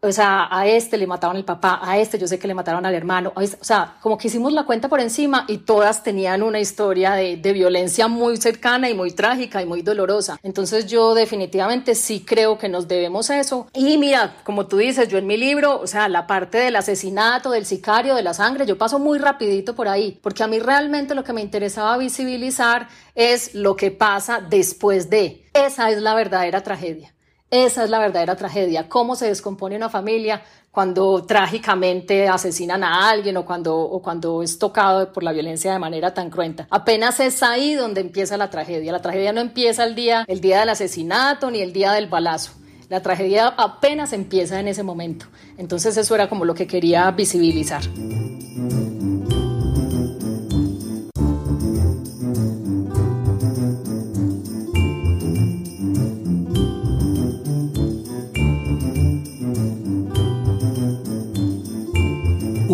o 0.00 0.12
sea, 0.12 0.46
a 0.50 0.66
este 0.66 0.96
le 0.96 1.08
mataron 1.08 1.36
el 1.36 1.44
papá, 1.44 1.80
a 1.82 1.98
este 1.98 2.18
yo 2.18 2.28
sé 2.28 2.38
que 2.38 2.46
le 2.46 2.54
mataron 2.54 2.86
al 2.86 2.94
hermano, 2.94 3.32
o 3.34 3.64
sea, 3.64 3.96
como 4.00 4.16
que 4.16 4.28
hicimos 4.28 4.52
la 4.52 4.64
cuenta 4.64 4.88
por 4.88 5.00
encima 5.00 5.44
y 5.48 5.58
todas 5.58 6.04
tenían 6.04 6.44
una 6.44 6.60
historia 6.60 7.14
de, 7.14 7.36
de, 7.36 7.52
violencia 7.52 8.06
muy 8.06 8.36
cercana 8.36 8.88
y 8.88 8.94
muy 8.94 9.10
trágica 9.10 9.60
y 9.60 9.66
muy 9.66 9.82
dolorosa. 9.82 10.38
Entonces 10.44 10.86
yo 10.86 11.14
definitivamente 11.14 11.96
sí 11.96 12.24
creo 12.24 12.58
que 12.58 12.68
nos 12.68 12.86
debemos 12.86 13.28
a 13.30 13.40
eso. 13.40 13.66
Y 13.74 13.98
mira, 13.98 14.36
como 14.44 14.68
tú 14.68 14.76
dices, 14.76 15.08
yo 15.08 15.18
en 15.18 15.26
mi 15.26 15.36
libro, 15.36 15.80
o 15.80 15.86
sea, 15.88 16.08
la 16.08 16.28
parte 16.28 16.58
del 16.58 16.76
asesinato, 16.76 17.50
del 17.50 17.66
sicario, 17.66 18.14
de 18.14 18.22
la 18.22 18.34
sangre, 18.34 18.66
yo 18.66 18.78
paso 18.78 19.00
muy 19.00 19.18
rapidito 19.18 19.74
por 19.74 19.88
ahí, 19.88 20.16
porque 20.22 20.44
a 20.44 20.46
mí 20.46 20.60
realmente 20.60 21.16
lo 21.16 21.24
que 21.24 21.32
me 21.32 21.40
interesaba 21.40 21.96
visibilizar 21.96 22.88
es 23.16 23.54
lo 23.54 23.74
que 23.74 23.90
pasa 23.90 24.40
después 24.48 25.10
de. 25.10 25.44
Esa 25.54 25.90
es 25.90 26.00
la 26.00 26.14
verdadera 26.14 26.62
tragedia 26.62 27.12
Esa 27.50 27.84
es 27.84 27.90
la 27.90 27.98
verdadera 27.98 28.36
tragedia, 28.36 28.90
cómo 28.90 29.16
se 29.16 29.26
descompone 29.26 29.74
una 29.74 29.88
familia 29.88 30.42
cuando 30.70 31.24
trágicamente 31.24 32.28
asesinan 32.28 32.84
a 32.84 33.08
alguien 33.08 33.38
o 33.38 33.46
cuando, 33.46 33.74
o 33.74 34.02
cuando 34.02 34.42
es 34.42 34.58
tocado 34.58 35.10
por 35.12 35.22
la 35.22 35.32
violencia 35.32 35.72
de 35.72 35.78
manera 35.78 36.12
tan 36.12 36.28
cruenta. 36.28 36.68
Apenas 36.70 37.20
es 37.20 37.42
ahí 37.42 37.74
donde 37.74 38.02
empieza 38.02 38.36
la 38.36 38.50
tragedia. 38.50 38.92
La 38.92 39.00
tragedia 39.00 39.32
no 39.32 39.40
empieza 39.40 39.84
el 39.84 39.94
día, 39.94 40.24
el 40.28 40.42
día 40.42 40.60
del 40.60 40.68
asesinato 40.68 41.50
ni 41.50 41.60
el 41.60 41.72
día 41.72 41.92
del 41.92 42.06
balazo. 42.06 42.52
La 42.90 43.00
tragedia 43.00 43.46
apenas 43.48 44.12
empieza 44.12 44.60
en 44.60 44.68
ese 44.68 44.82
momento. 44.82 45.26
Entonces 45.56 45.96
eso 45.96 46.14
era 46.14 46.28
como 46.28 46.44
lo 46.44 46.54
que 46.54 46.66
quería 46.66 47.10
visibilizar. 47.10 47.82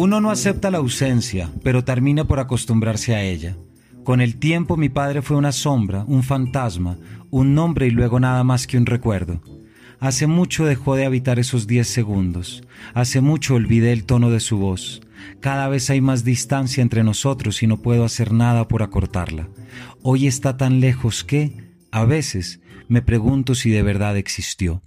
Uno 0.05 0.21
no 0.21 0.31
acepta 0.31 0.71
la 0.71 0.77
ausencia, 0.77 1.51
pero 1.63 1.83
termina 1.83 2.25
por 2.25 2.39
acostumbrarse 2.39 3.15
a 3.15 3.23
ella. 3.23 3.57
Con 4.05 4.21
el 4.21 4.37
tiempo 4.37 4.77
mi 4.77 4.91
padre 4.91 5.23
fue 5.23 5.39
una 5.39 5.51
sombra, 5.51 6.05
un 6.07 6.23
fantasma, 6.23 6.99
un 7.31 7.55
nombre 7.55 7.87
y 7.87 7.91
luego 7.91 8.21
nada 8.21 8.45
más 8.45 8.67
que 8.67 8.77
un 8.77 8.85
recuerdo. 8.85 9.41
Hace 10.01 10.27
mucho 10.27 10.67
dejó 10.67 10.95
de 10.95 11.07
habitar 11.07 11.39
esos 11.39 11.67
diez 11.67 11.89
segundos. 11.89 12.65
Hace 12.93 13.23
mucho 13.23 13.55
olvidé 13.55 13.93
el 13.93 14.05
tono 14.05 14.29
de 14.29 14.41
su 14.41 14.59
voz. 14.59 15.01
Cada 15.41 15.69
vez 15.69 15.89
hay 15.89 16.03
más 16.03 16.23
distancia 16.23 16.83
entre 16.83 17.03
nosotros 17.03 17.63
y 17.63 17.67
no 17.67 17.79
puedo 17.79 18.05
hacer 18.05 18.31
nada 18.31 18.69
por 18.69 18.83
acortarla. 18.83 19.49
Hoy 20.03 20.27
está 20.27 20.59
tan 20.59 20.81
lejos 20.81 21.25
que, 21.25 21.73
a 21.91 22.05
veces, 22.05 22.61
me 22.89 23.01
pregunto 23.01 23.55
si 23.55 23.71
de 23.71 23.83
verdad 23.83 24.19
existió. 24.19 24.83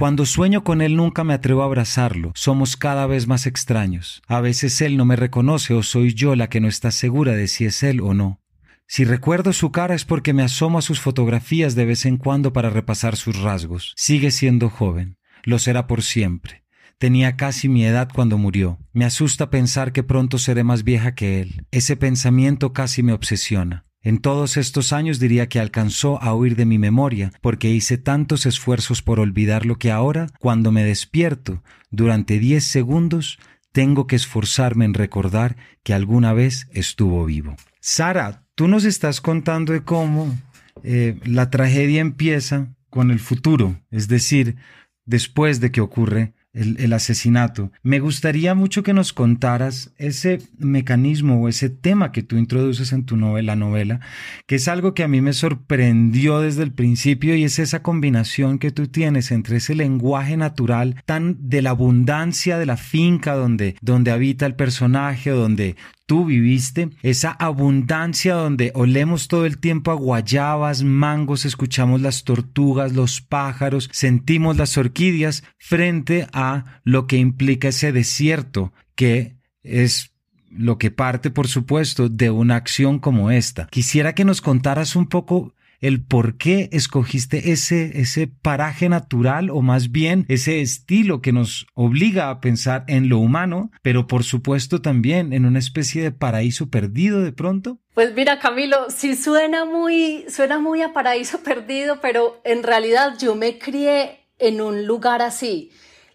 Cuando 0.00 0.24
sueño 0.24 0.64
con 0.64 0.80
él 0.80 0.96
nunca 0.96 1.24
me 1.24 1.34
atrevo 1.34 1.60
a 1.60 1.66
abrazarlo, 1.66 2.32
somos 2.34 2.78
cada 2.78 3.06
vez 3.06 3.26
más 3.26 3.44
extraños. 3.46 4.22
A 4.28 4.40
veces 4.40 4.80
él 4.80 4.96
no 4.96 5.04
me 5.04 5.14
reconoce 5.14 5.74
o 5.74 5.82
soy 5.82 6.14
yo 6.14 6.34
la 6.36 6.48
que 6.48 6.58
no 6.58 6.68
está 6.68 6.90
segura 6.90 7.34
de 7.34 7.46
si 7.48 7.66
es 7.66 7.82
él 7.82 8.00
o 8.00 8.14
no. 8.14 8.40
Si 8.86 9.04
recuerdo 9.04 9.52
su 9.52 9.72
cara 9.72 9.94
es 9.94 10.06
porque 10.06 10.32
me 10.32 10.42
asomo 10.42 10.78
a 10.78 10.82
sus 10.82 11.00
fotografías 11.00 11.74
de 11.74 11.84
vez 11.84 12.06
en 12.06 12.16
cuando 12.16 12.54
para 12.54 12.70
repasar 12.70 13.14
sus 13.14 13.42
rasgos. 13.42 13.92
Sigue 13.94 14.30
siendo 14.30 14.70
joven, 14.70 15.18
lo 15.42 15.58
será 15.58 15.86
por 15.86 16.00
siempre. 16.00 16.64
Tenía 16.96 17.36
casi 17.36 17.68
mi 17.68 17.84
edad 17.84 18.08
cuando 18.10 18.38
murió. 18.38 18.78
Me 18.94 19.04
asusta 19.04 19.50
pensar 19.50 19.92
que 19.92 20.02
pronto 20.02 20.38
seré 20.38 20.64
más 20.64 20.82
vieja 20.82 21.14
que 21.14 21.42
él. 21.42 21.66
Ese 21.72 21.94
pensamiento 21.94 22.72
casi 22.72 23.02
me 23.02 23.12
obsesiona. 23.12 23.84
En 24.02 24.18
todos 24.18 24.56
estos 24.56 24.92
años 24.92 25.18
diría 25.18 25.48
que 25.48 25.60
alcanzó 25.60 26.22
a 26.22 26.34
huir 26.34 26.56
de 26.56 26.64
mi 26.64 26.78
memoria, 26.78 27.32
porque 27.42 27.68
hice 27.68 27.98
tantos 27.98 28.46
esfuerzos 28.46 29.02
por 29.02 29.20
olvidar 29.20 29.66
lo 29.66 29.76
que 29.76 29.90
ahora, 29.90 30.28
cuando 30.38 30.72
me 30.72 30.84
despierto, 30.84 31.62
durante 31.90 32.38
diez 32.38 32.64
segundos, 32.64 33.38
tengo 33.72 34.06
que 34.06 34.16
esforzarme 34.16 34.86
en 34.86 34.94
recordar 34.94 35.56
que 35.82 35.92
alguna 35.92 36.32
vez 36.32 36.66
estuvo 36.72 37.24
vivo. 37.26 37.56
Sara, 37.80 38.44
tú 38.54 38.68
nos 38.68 38.84
estás 38.84 39.20
contando 39.20 39.72
de 39.72 39.82
cómo 39.84 40.34
eh, 40.82 41.20
la 41.24 41.50
tragedia 41.50 42.00
empieza 42.00 42.74
con 42.88 43.10
el 43.10 43.20
futuro, 43.20 43.80
es 43.90 44.08
decir, 44.08 44.56
después 45.04 45.60
de 45.60 45.70
que 45.70 45.80
ocurre 45.80 46.32
el, 46.52 46.92
asesinato. 46.92 47.70
Me 47.82 48.00
gustaría 48.00 48.54
mucho 48.54 48.82
que 48.82 48.92
nos 48.92 49.12
contaras 49.12 49.92
ese 49.98 50.40
mecanismo 50.58 51.40
o 51.40 51.48
ese 51.48 51.70
tema 51.70 52.10
que 52.10 52.22
tú 52.22 52.36
introduces 52.36 52.92
en 52.92 53.04
tu 53.04 53.16
novela, 53.16 53.54
novela, 53.54 54.00
que 54.46 54.56
es 54.56 54.66
algo 54.66 54.92
que 54.92 55.04
a 55.04 55.08
mí 55.08 55.20
me 55.20 55.32
sorprendió 55.32 56.40
desde 56.40 56.64
el 56.64 56.72
principio 56.72 57.36
y 57.36 57.44
es 57.44 57.58
esa 57.58 57.82
combinación 57.82 58.58
que 58.58 58.72
tú 58.72 58.88
tienes 58.88 59.30
entre 59.30 59.58
ese 59.58 59.74
lenguaje 59.74 60.36
natural 60.36 60.96
tan 61.06 61.36
de 61.48 61.62
la 61.62 61.70
abundancia 61.70 62.58
de 62.58 62.66
la 62.66 62.76
finca 62.76 63.34
donde, 63.34 63.76
donde 63.80 64.10
habita 64.10 64.46
el 64.46 64.56
personaje 64.56 65.30
donde 65.30 65.76
tú 66.10 66.24
viviste, 66.24 66.90
esa 67.04 67.30
abundancia 67.30 68.34
donde 68.34 68.72
olemos 68.74 69.28
todo 69.28 69.46
el 69.46 69.58
tiempo 69.58 69.92
a 69.92 69.94
guayabas, 69.94 70.82
mangos, 70.82 71.44
escuchamos 71.44 72.00
las 72.00 72.24
tortugas, 72.24 72.94
los 72.94 73.20
pájaros, 73.20 73.88
sentimos 73.92 74.56
las 74.56 74.76
orquídeas 74.76 75.44
frente 75.56 76.26
a 76.32 76.80
lo 76.82 77.06
que 77.06 77.16
implica 77.16 77.68
ese 77.68 77.92
desierto 77.92 78.72
que 78.96 79.36
es 79.62 80.10
lo 80.50 80.78
que 80.78 80.90
parte, 80.90 81.30
por 81.30 81.46
supuesto, 81.46 82.08
de 82.08 82.30
una 82.30 82.56
acción 82.56 82.98
como 82.98 83.30
esta. 83.30 83.68
Quisiera 83.68 84.12
que 84.12 84.24
nos 84.24 84.40
contaras 84.40 84.96
un 84.96 85.06
poco 85.06 85.54
el 85.80 86.04
por 86.04 86.36
qué 86.36 86.68
escogiste 86.72 87.52
ese, 87.52 88.00
ese 88.00 88.26
paraje 88.26 88.88
natural 88.88 89.50
o 89.50 89.62
más 89.62 89.90
bien 89.90 90.26
ese 90.28 90.60
estilo 90.60 91.20
que 91.20 91.32
nos 91.32 91.66
obliga 91.74 92.30
a 92.30 92.40
pensar 92.40 92.84
en 92.86 93.08
lo 93.08 93.18
humano, 93.18 93.70
pero 93.82 94.06
por 94.06 94.24
supuesto 94.24 94.82
también 94.82 95.32
en 95.32 95.46
una 95.46 95.58
especie 95.58 96.02
de 96.02 96.12
paraíso 96.12 96.68
perdido 96.68 97.22
de 97.22 97.32
pronto. 97.32 97.78
Pues 97.94 98.14
mira, 98.14 98.38
Camilo, 98.38 98.90
sí 98.90 99.16
suena 99.16 99.64
muy, 99.64 100.24
suena 100.28 100.58
muy 100.58 100.82
a 100.82 100.92
paraíso 100.92 101.40
perdido, 101.44 102.00
pero 102.00 102.40
en 102.44 102.62
realidad 102.62 103.16
yo 103.18 103.34
me 103.34 103.58
crié 103.58 104.28
en 104.38 104.60
un 104.60 104.86
lugar 104.86 105.22
así. 105.22 105.70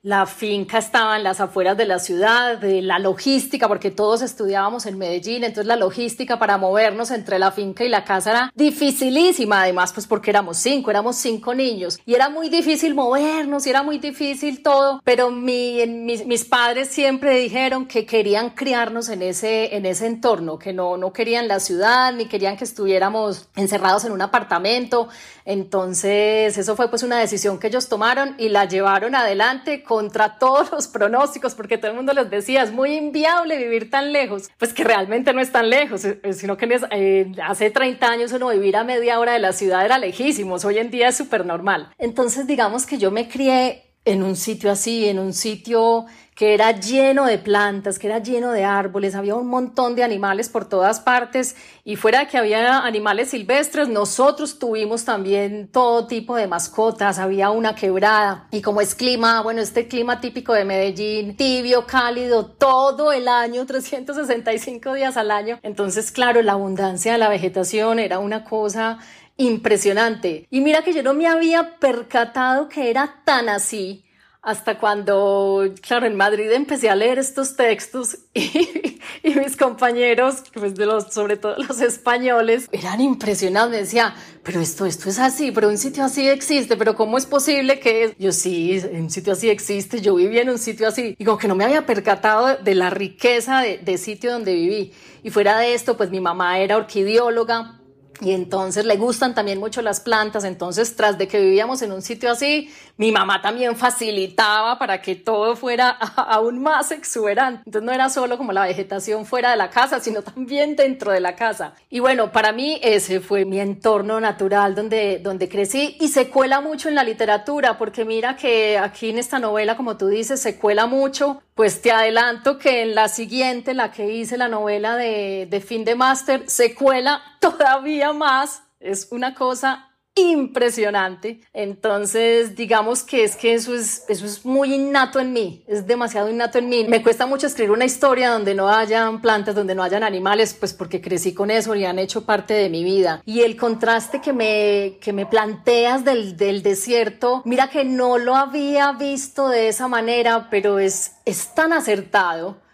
La 0.05 0.27
finca 0.27 0.77
estaba 0.77 1.17
en 1.17 1.23
las 1.23 1.41
afueras 1.41 1.75
de 1.77 1.85
la 1.85 1.97
ciudad, 1.97 2.59
de 2.59 2.83
la 2.83 2.99
logística, 2.99 3.67
porque 3.67 3.89
todos 3.89 4.21
estudiábamos 4.21 4.85
en 4.85 4.99
Medellín, 4.99 5.43
entonces 5.43 5.65
la 5.65 5.77
logística 5.77 6.37
para 6.37 6.59
movernos 6.59 7.09
entre 7.09 7.39
la 7.39 7.51
finca 7.51 7.83
y 7.83 7.89
la 7.89 8.03
casa 8.03 8.29
era 8.29 8.51
dificilísima, 8.53 9.63
además 9.63 9.93
pues 9.93 10.05
porque 10.05 10.29
éramos 10.29 10.57
cinco, 10.57 10.91
éramos 10.91 11.15
cinco 11.15 11.55
niños 11.55 11.97
y 12.05 12.13
era 12.13 12.29
muy 12.29 12.49
difícil 12.49 12.93
movernos 12.93 13.65
y 13.65 13.71
era 13.71 13.81
muy 13.81 13.97
difícil 13.97 14.61
todo, 14.61 15.01
pero 15.03 15.31
mi, 15.31 15.83
mis, 15.87 16.23
mis, 16.27 16.45
padres 16.45 16.89
siempre 16.89 17.39
dijeron 17.39 17.87
que 17.87 18.05
querían 18.05 18.51
criarnos 18.51 19.09
en 19.09 19.23
ese, 19.23 19.75
en 19.75 19.87
ese 19.87 20.05
entorno, 20.05 20.59
que 20.59 20.71
no, 20.71 20.97
no 20.97 21.13
querían 21.13 21.47
la 21.47 21.59
ciudad 21.59 22.13
ni 22.13 22.27
querían 22.27 22.57
que 22.57 22.63
estuviéramos 22.65 23.47
encerrados 23.55 24.05
en 24.05 24.11
un 24.11 24.21
apartamento, 24.21 25.09
entonces 25.45 26.55
eso 26.59 26.75
fue 26.75 26.91
pues 26.91 27.01
una 27.01 27.17
decisión 27.17 27.57
que 27.57 27.67
ellos 27.67 27.89
tomaron 27.89 28.35
y 28.37 28.49
la 28.49 28.65
llevaron 28.65 29.15
adelante 29.15 29.81
contra 29.95 30.37
todos 30.37 30.73
los 30.73 30.89
pronósticos, 30.89 31.55
porque 31.55 31.77
todo 31.77 31.91
el 31.91 31.95
mundo 31.95 32.11
les 32.11 32.29
decía, 32.29 32.63
es 32.63 32.73
muy 32.73 32.97
inviable 32.97 33.57
vivir 33.57 33.89
tan 33.89 34.11
lejos, 34.11 34.49
pues 34.57 34.73
que 34.73 34.83
realmente 34.83 35.31
no 35.31 35.39
es 35.39 35.53
tan 35.53 35.69
lejos, 35.69 36.03
eh, 36.03 36.19
eh, 36.21 36.33
sino 36.33 36.57
que 36.57 36.67
eh, 36.91 37.31
hace 37.41 37.71
30 37.71 38.05
años 38.05 38.33
uno 38.33 38.49
vivir 38.49 38.75
a 38.75 38.83
media 38.83 39.17
hora 39.21 39.31
de 39.31 39.39
la 39.39 39.53
ciudad 39.53 39.85
era 39.85 39.97
lejísimos, 39.97 40.65
hoy 40.65 40.79
en 40.79 40.91
día 40.91 41.07
es 41.07 41.15
súper 41.15 41.45
normal. 41.45 41.93
Entonces 41.97 42.45
digamos 42.45 42.85
que 42.85 42.97
yo 42.97 43.09
me 43.09 43.29
crié 43.29 43.84
en 44.05 44.23
un 44.23 44.35
sitio 44.35 44.71
así, 44.71 45.07
en 45.07 45.19
un 45.19 45.33
sitio 45.33 46.05
que 46.35 46.53
era 46.53 46.71
lleno 46.73 47.25
de 47.25 47.37
plantas, 47.37 47.97
que 47.97 48.07
era 48.07 48.19
lleno 48.19 48.51
de 48.51 48.65
árboles, 48.65 49.15
había 49.15 49.35
un 49.35 49.47
montón 49.47 49.95
de 49.95 50.03
animales 50.03 50.49
por 50.49 50.67
todas 50.67 50.99
partes 50.99 51.55
y 51.85 51.95
fuera 51.95 52.19
de 52.19 52.27
que 52.27 52.37
había 52.37 52.79
animales 52.79 53.29
silvestres, 53.29 53.87
nosotros 53.87 54.59
tuvimos 54.59 55.05
también 55.05 55.69
todo 55.71 56.07
tipo 56.07 56.35
de 56.35 56.47
mascotas, 56.47 57.19
había 57.19 57.51
una 57.51 57.73
quebrada 57.73 58.47
y 58.51 58.61
como 58.61 58.81
es 58.81 58.95
clima, 58.95 59.41
bueno, 59.41 59.61
este 59.61 59.87
clima 59.87 60.19
típico 60.19 60.53
de 60.53 60.65
Medellín, 60.65 61.37
tibio, 61.37 61.85
cálido, 61.85 62.45
todo 62.45 63.13
el 63.13 63.29
año, 63.29 63.65
365 63.67 64.93
días 64.93 65.15
al 65.15 65.31
año, 65.31 65.59
entonces 65.63 66.11
claro, 66.11 66.41
la 66.41 66.51
abundancia 66.51 67.13
de 67.13 67.17
la 67.17 67.29
vegetación 67.29 67.97
era 67.97 68.19
una 68.19 68.43
cosa 68.43 68.99
impresionante. 69.37 70.47
Y 70.49 70.61
mira 70.61 70.83
que 70.83 70.93
yo 70.93 71.03
no 71.03 71.13
me 71.13 71.27
había 71.27 71.77
percatado 71.79 72.69
que 72.69 72.89
era 72.89 73.21
tan 73.25 73.49
así 73.49 74.05
hasta 74.45 74.77
cuando, 74.77 75.65
claro, 75.81 76.05
en 76.05 76.15
Madrid 76.15 76.51
empecé 76.51 76.87
a 76.87 76.95
leer 76.95 77.17
estos 77.17 77.55
textos 77.55 78.19
y, 78.35 78.99
mis 79.39 79.57
compañeros, 79.57 80.43
pues 80.53 80.75
de 80.75 80.85
los, 80.85 81.11
sobre 81.11 81.35
todo 81.35 81.55
los 81.57 81.81
españoles, 81.81 82.69
eran 82.71 83.01
impresionados. 83.01 83.71
Me 83.71 83.77
decía, 83.77 84.13
pero 84.43 84.61
esto, 84.61 84.85
esto 84.85 85.09
es 85.09 85.17
así, 85.17 85.51
pero 85.51 85.67
un 85.67 85.79
sitio 85.79 86.03
así 86.03 86.29
existe, 86.29 86.77
pero 86.77 86.95
¿cómo 86.95 87.17
es 87.17 87.25
posible 87.25 87.79
que 87.79 88.15
yo 88.19 88.31
sí, 88.31 88.79
un 88.91 89.09
sitio 89.09 89.33
así 89.33 89.49
existe? 89.49 89.99
Yo 89.99 90.13
viví 90.13 90.37
en 90.37 90.51
un 90.51 90.59
sitio 90.59 90.87
así 90.87 91.15
y 91.17 91.25
como 91.25 91.39
que 91.39 91.47
no 91.47 91.55
me 91.55 91.63
había 91.63 91.87
percatado 91.87 92.55
de 92.57 92.75
la 92.75 92.91
riqueza 92.91 93.61
de 93.61 93.97
sitio 93.97 94.31
donde 94.31 94.53
viví. 94.53 94.93
Y 95.23 95.31
fuera 95.31 95.57
de 95.57 95.73
esto, 95.73 95.97
pues 95.97 96.11
mi 96.11 96.19
mamá 96.21 96.59
era 96.59 96.77
orquidióloga 96.77 97.79
y 98.21 98.31
entonces 98.31 98.85
le 98.85 98.95
gustan 98.97 99.35
también 99.35 99.59
mucho 99.59 99.81
las 99.81 99.99
plantas, 99.99 100.43
entonces 100.43 100.95
tras 100.95 101.17
de 101.17 101.27
que 101.27 101.39
vivíamos 101.39 101.81
en 101.81 101.91
un 101.91 102.01
sitio 102.01 102.31
así, 102.31 102.71
mi 102.97 103.11
mamá 103.11 103.41
también 103.41 103.75
facilitaba 103.75 104.79
para 104.79 105.01
que 105.01 105.15
todo 105.15 105.55
fuera 105.55 105.89
aún 106.15 106.61
más 106.61 106.91
exuberante. 106.91 107.63
Entonces 107.65 107.85
no 107.85 107.91
era 107.91 108.09
solo 108.09 108.37
como 108.37 108.53
la 108.53 108.65
vegetación 108.65 109.25
fuera 109.25 109.51
de 109.51 109.57
la 109.57 109.69
casa, 109.69 109.99
sino 109.99 110.21
también 110.21 110.75
dentro 110.75 111.11
de 111.11 111.19
la 111.19 111.35
casa. 111.35 111.73
Y 111.89 111.99
bueno, 111.99 112.31
para 112.31 112.51
mí 112.51 112.79
ese 112.81 113.19
fue 113.19 113.45
mi 113.45 113.59
entorno 113.59 114.19
natural 114.19 114.75
donde, 114.75 115.19
donde 115.19 115.49
crecí 115.49 115.97
y 115.99 116.07
se 116.07 116.29
cuela 116.29 116.61
mucho 116.61 116.87
en 116.87 116.95
la 116.95 117.03
literatura, 117.03 117.77
porque 117.77 118.05
mira 118.05 118.35
que 118.35 118.77
aquí 118.77 119.09
en 119.09 119.17
esta 119.17 119.39
novela, 119.39 119.75
como 119.75 119.97
tú 119.97 120.07
dices, 120.07 120.41
se 120.41 120.57
cuela 120.57 120.85
mucho. 120.85 121.41
Pues 121.55 121.81
te 121.81 121.89
adelanto 121.89 122.59
que 122.59 122.81
en 122.81 122.95
la 122.95 123.07
siguiente, 123.07 123.73
la 123.73 123.89
que 123.89 124.11
hice, 124.11 124.37
la 124.37 124.49
novela 124.49 124.97
de, 124.97 125.47
de 125.49 125.61
fin 125.61 125.85
de 125.85 125.95
máster, 125.95 126.43
se 126.49 126.75
cuela 126.75 127.21
todavía 127.39 128.11
más. 128.11 128.63
Es 128.81 129.07
una 129.11 129.33
cosa 129.33 129.94
impresionante. 130.15 131.41
Entonces, 131.53 132.55
digamos 132.55 133.03
que 133.03 133.23
es 133.23 133.35
que 133.35 133.53
eso 133.53 133.75
es, 133.75 134.05
eso 134.07 134.25
es 134.25 134.45
muy 134.45 134.73
innato 134.73 135.19
en 135.19 135.33
mí, 135.33 135.63
es 135.67 135.85
demasiado 135.85 136.29
innato 136.29 136.57
en 136.57 136.69
mí. 136.69 136.85
Me 136.87 137.03
cuesta 137.03 137.25
mucho 137.25 137.47
escribir 137.47 137.71
una 137.71 137.85
historia 137.85 138.31
donde 138.31 138.55
no 138.55 138.69
hayan 138.69 139.21
plantas, 139.21 139.55
donde 139.55 139.75
no 139.75 139.83
hayan 139.83 140.03
animales, 140.03 140.53
pues 140.53 140.73
porque 140.73 141.01
crecí 141.01 141.33
con 141.33 141.51
eso 141.51 141.75
y 141.75 141.85
han 141.85 141.99
hecho 141.99 142.25
parte 142.25 142.53
de 142.53 142.69
mi 142.69 142.83
vida. 142.83 143.21
Y 143.25 143.41
el 143.41 143.57
contraste 143.57 144.21
que 144.21 144.31
me, 144.31 144.97
que 145.01 145.11
me 145.11 145.25
planteas 145.25 146.05
del, 146.05 146.37
del 146.37 146.63
desierto, 146.63 147.41
mira 147.45 147.69
que 147.69 147.83
no 147.83 148.17
lo 148.17 148.35
había 148.35 148.93
visto 148.93 149.49
de 149.49 149.67
esa 149.67 149.87
manera, 149.87 150.47
pero 150.49 150.79
es, 150.79 151.17
es 151.25 151.53
tan 151.53 151.73
acertado 151.73 152.64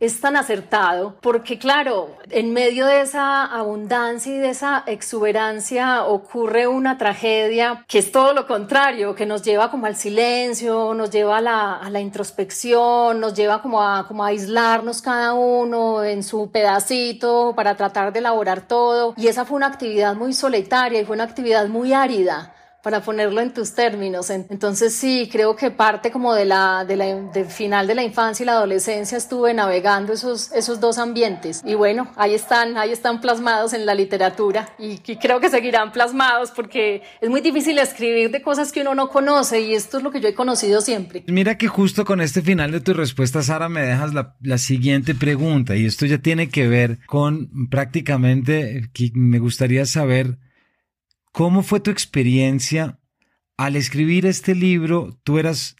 es 0.00 0.20
tan 0.20 0.36
acertado, 0.36 1.16
porque 1.20 1.58
claro, 1.58 2.16
en 2.30 2.52
medio 2.52 2.86
de 2.86 3.00
esa 3.00 3.44
abundancia 3.44 4.32
y 4.32 4.38
de 4.38 4.50
esa 4.50 4.84
exuberancia 4.86 6.04
ocurre 6.04 6.68
una 6.68 6.98
tragedia 6.98 7.84
que 7.88 7.98
es 7.98 8.12
todo 8.12 8.32
lo 8.32 8.46
contrario, 8.46 9.16
que 9.16 9.26
nos 9.26 9.42
lleva 9.42 9.72
como 9.72 9.86
al 9.86 9.96
silencio, 9.96 10.94
nos 10.94 11.10
lleva 11.10 11.38
a 11.38 11.90
la, 11.90 12.00
introspección, 12.00 13.18
nos 13.18 13.34
lleva 13.34 13.60
como 13.60 13.82
a, 13.82 14.06
como 14.06 14.22
a 14.22 14.28
aislarnos 14.28 15.02
cada 15.02 15.32
uno 15.32 16.04
en 16.04 16.22
su 16.22 16.48
pedacito 16.52 17.54
para 17.56 17.74
tratar 17.74 18.12
de 18.12 18.20
elaborar 18.20 18.68
todo. 18.68 19.14
Y 19.16 19.26
esa 19.26 19.44
fue 19.44 19.56
una 19.56 19.66
actividad 19.66 20.14
muy 20.14 20.32
solitaria 20.32 21.00
y 21.00 21.04
fue 21.04 21.16
una 21.16 21.24
actividad 21.24 21.66
muy 21.66 21.92
árida 21.92 22.54
para 22.82 23.02
ponerlo 23.02 23.40
en 23.40 23.52
tus 23.52 23.74
términos. 23.74 24.30
Entonces 24.30 24.94
sí, 24.94 25.28
creo 25.30 25.56
que 25.56 25.70
parte 25.70 26.10
como 26.10 26.34
de 26.34 26.44
la, 26.44 26.84
de 26.84 26.96
la 26.96 27.06
del 27.06 27.46
final 27.46 27.86
de 27.86 27.94
la 27.94 28.02
infancia 28.02 28.44
y 28.44 28.46
la 28.46 28.52
adolescencia 28.52 29.18
estuve 29.18 29.52
navegando 29.52 30.12
esos, 30.12 30.52
esos 30.52 30.80
dos 30.80 30.98
ambientes. 30.98 31.62
Y 31.64 31.74
bueno, 31.74 32.10
ahí 32.16 32.34
están, 32.34 32.76
ahí 32.76 32.92
están 32.92 33.20
plasmados 33.20 33.72
en 33.72 33.84
la 33.86 33.94
literatura 33.94 34.74
y, 34.78 34.98
creo 34.98 35.40
que 35.40 35.50
seguirán 35.50 35.92
plasmados 35.92 36.50
porque 36.50 37.02
es 37.20 37.28
muy 37.28 37.40
difícil 37.40 37.78
escribir 37.78 38.30
de 38.30 38.42
cosas 38.42 38.72
que 38.72 38.82
uno 38.82 38.94
no 38.94 39.08
conoce 39.08 39.60
y 39.60 39.74
esto 39.74 39.98
es 39.98 40.02
lo 40.04 40.10
que 40.10 40.20
yo 40.20 40.28
he 40.28 40.34
conocido 40.34 40.80
siempre. 40.80 41.24
Mira 41.26 41.58
que 41.58 41.66
justo 41.66 42.04
con 42.04 42.20
este 42.20 42.42
final 42.42 42.70
de 42.70 42.80
tu 42.80 42.94
respuesta, 42.94 43.42
Sara, 43.42 43.68
me 43.68 43.82
dejas 43.82 44.14
la, 44.14 44.36
la 44.40 44.58
siguiente 44.58 45.14
pregunta 45.14 45.76
y 45.76 45.86
esto 45.86 46.06
ya 46.06 46.18
tiene 46.18 46.48
que 46.48 46.68
ver 46.68 46.98
con 47.06 47.68
prácticamente, 47.68 48.90
que 48.92 49.10
me 49.14 49.38
gustaría 49.38 49.86
saber 49.86 50.38
¿Cómo 51.38 51.62
fue 51.62 51.78
tu 51.78 51.92
experiencia 51.92 52.98
al 53.56 53.76
escribir 53.76 54.26
este 54.26 54.56
libro? 54.56 55.16
Tú 55.22 55.38
eras 55.38 55.76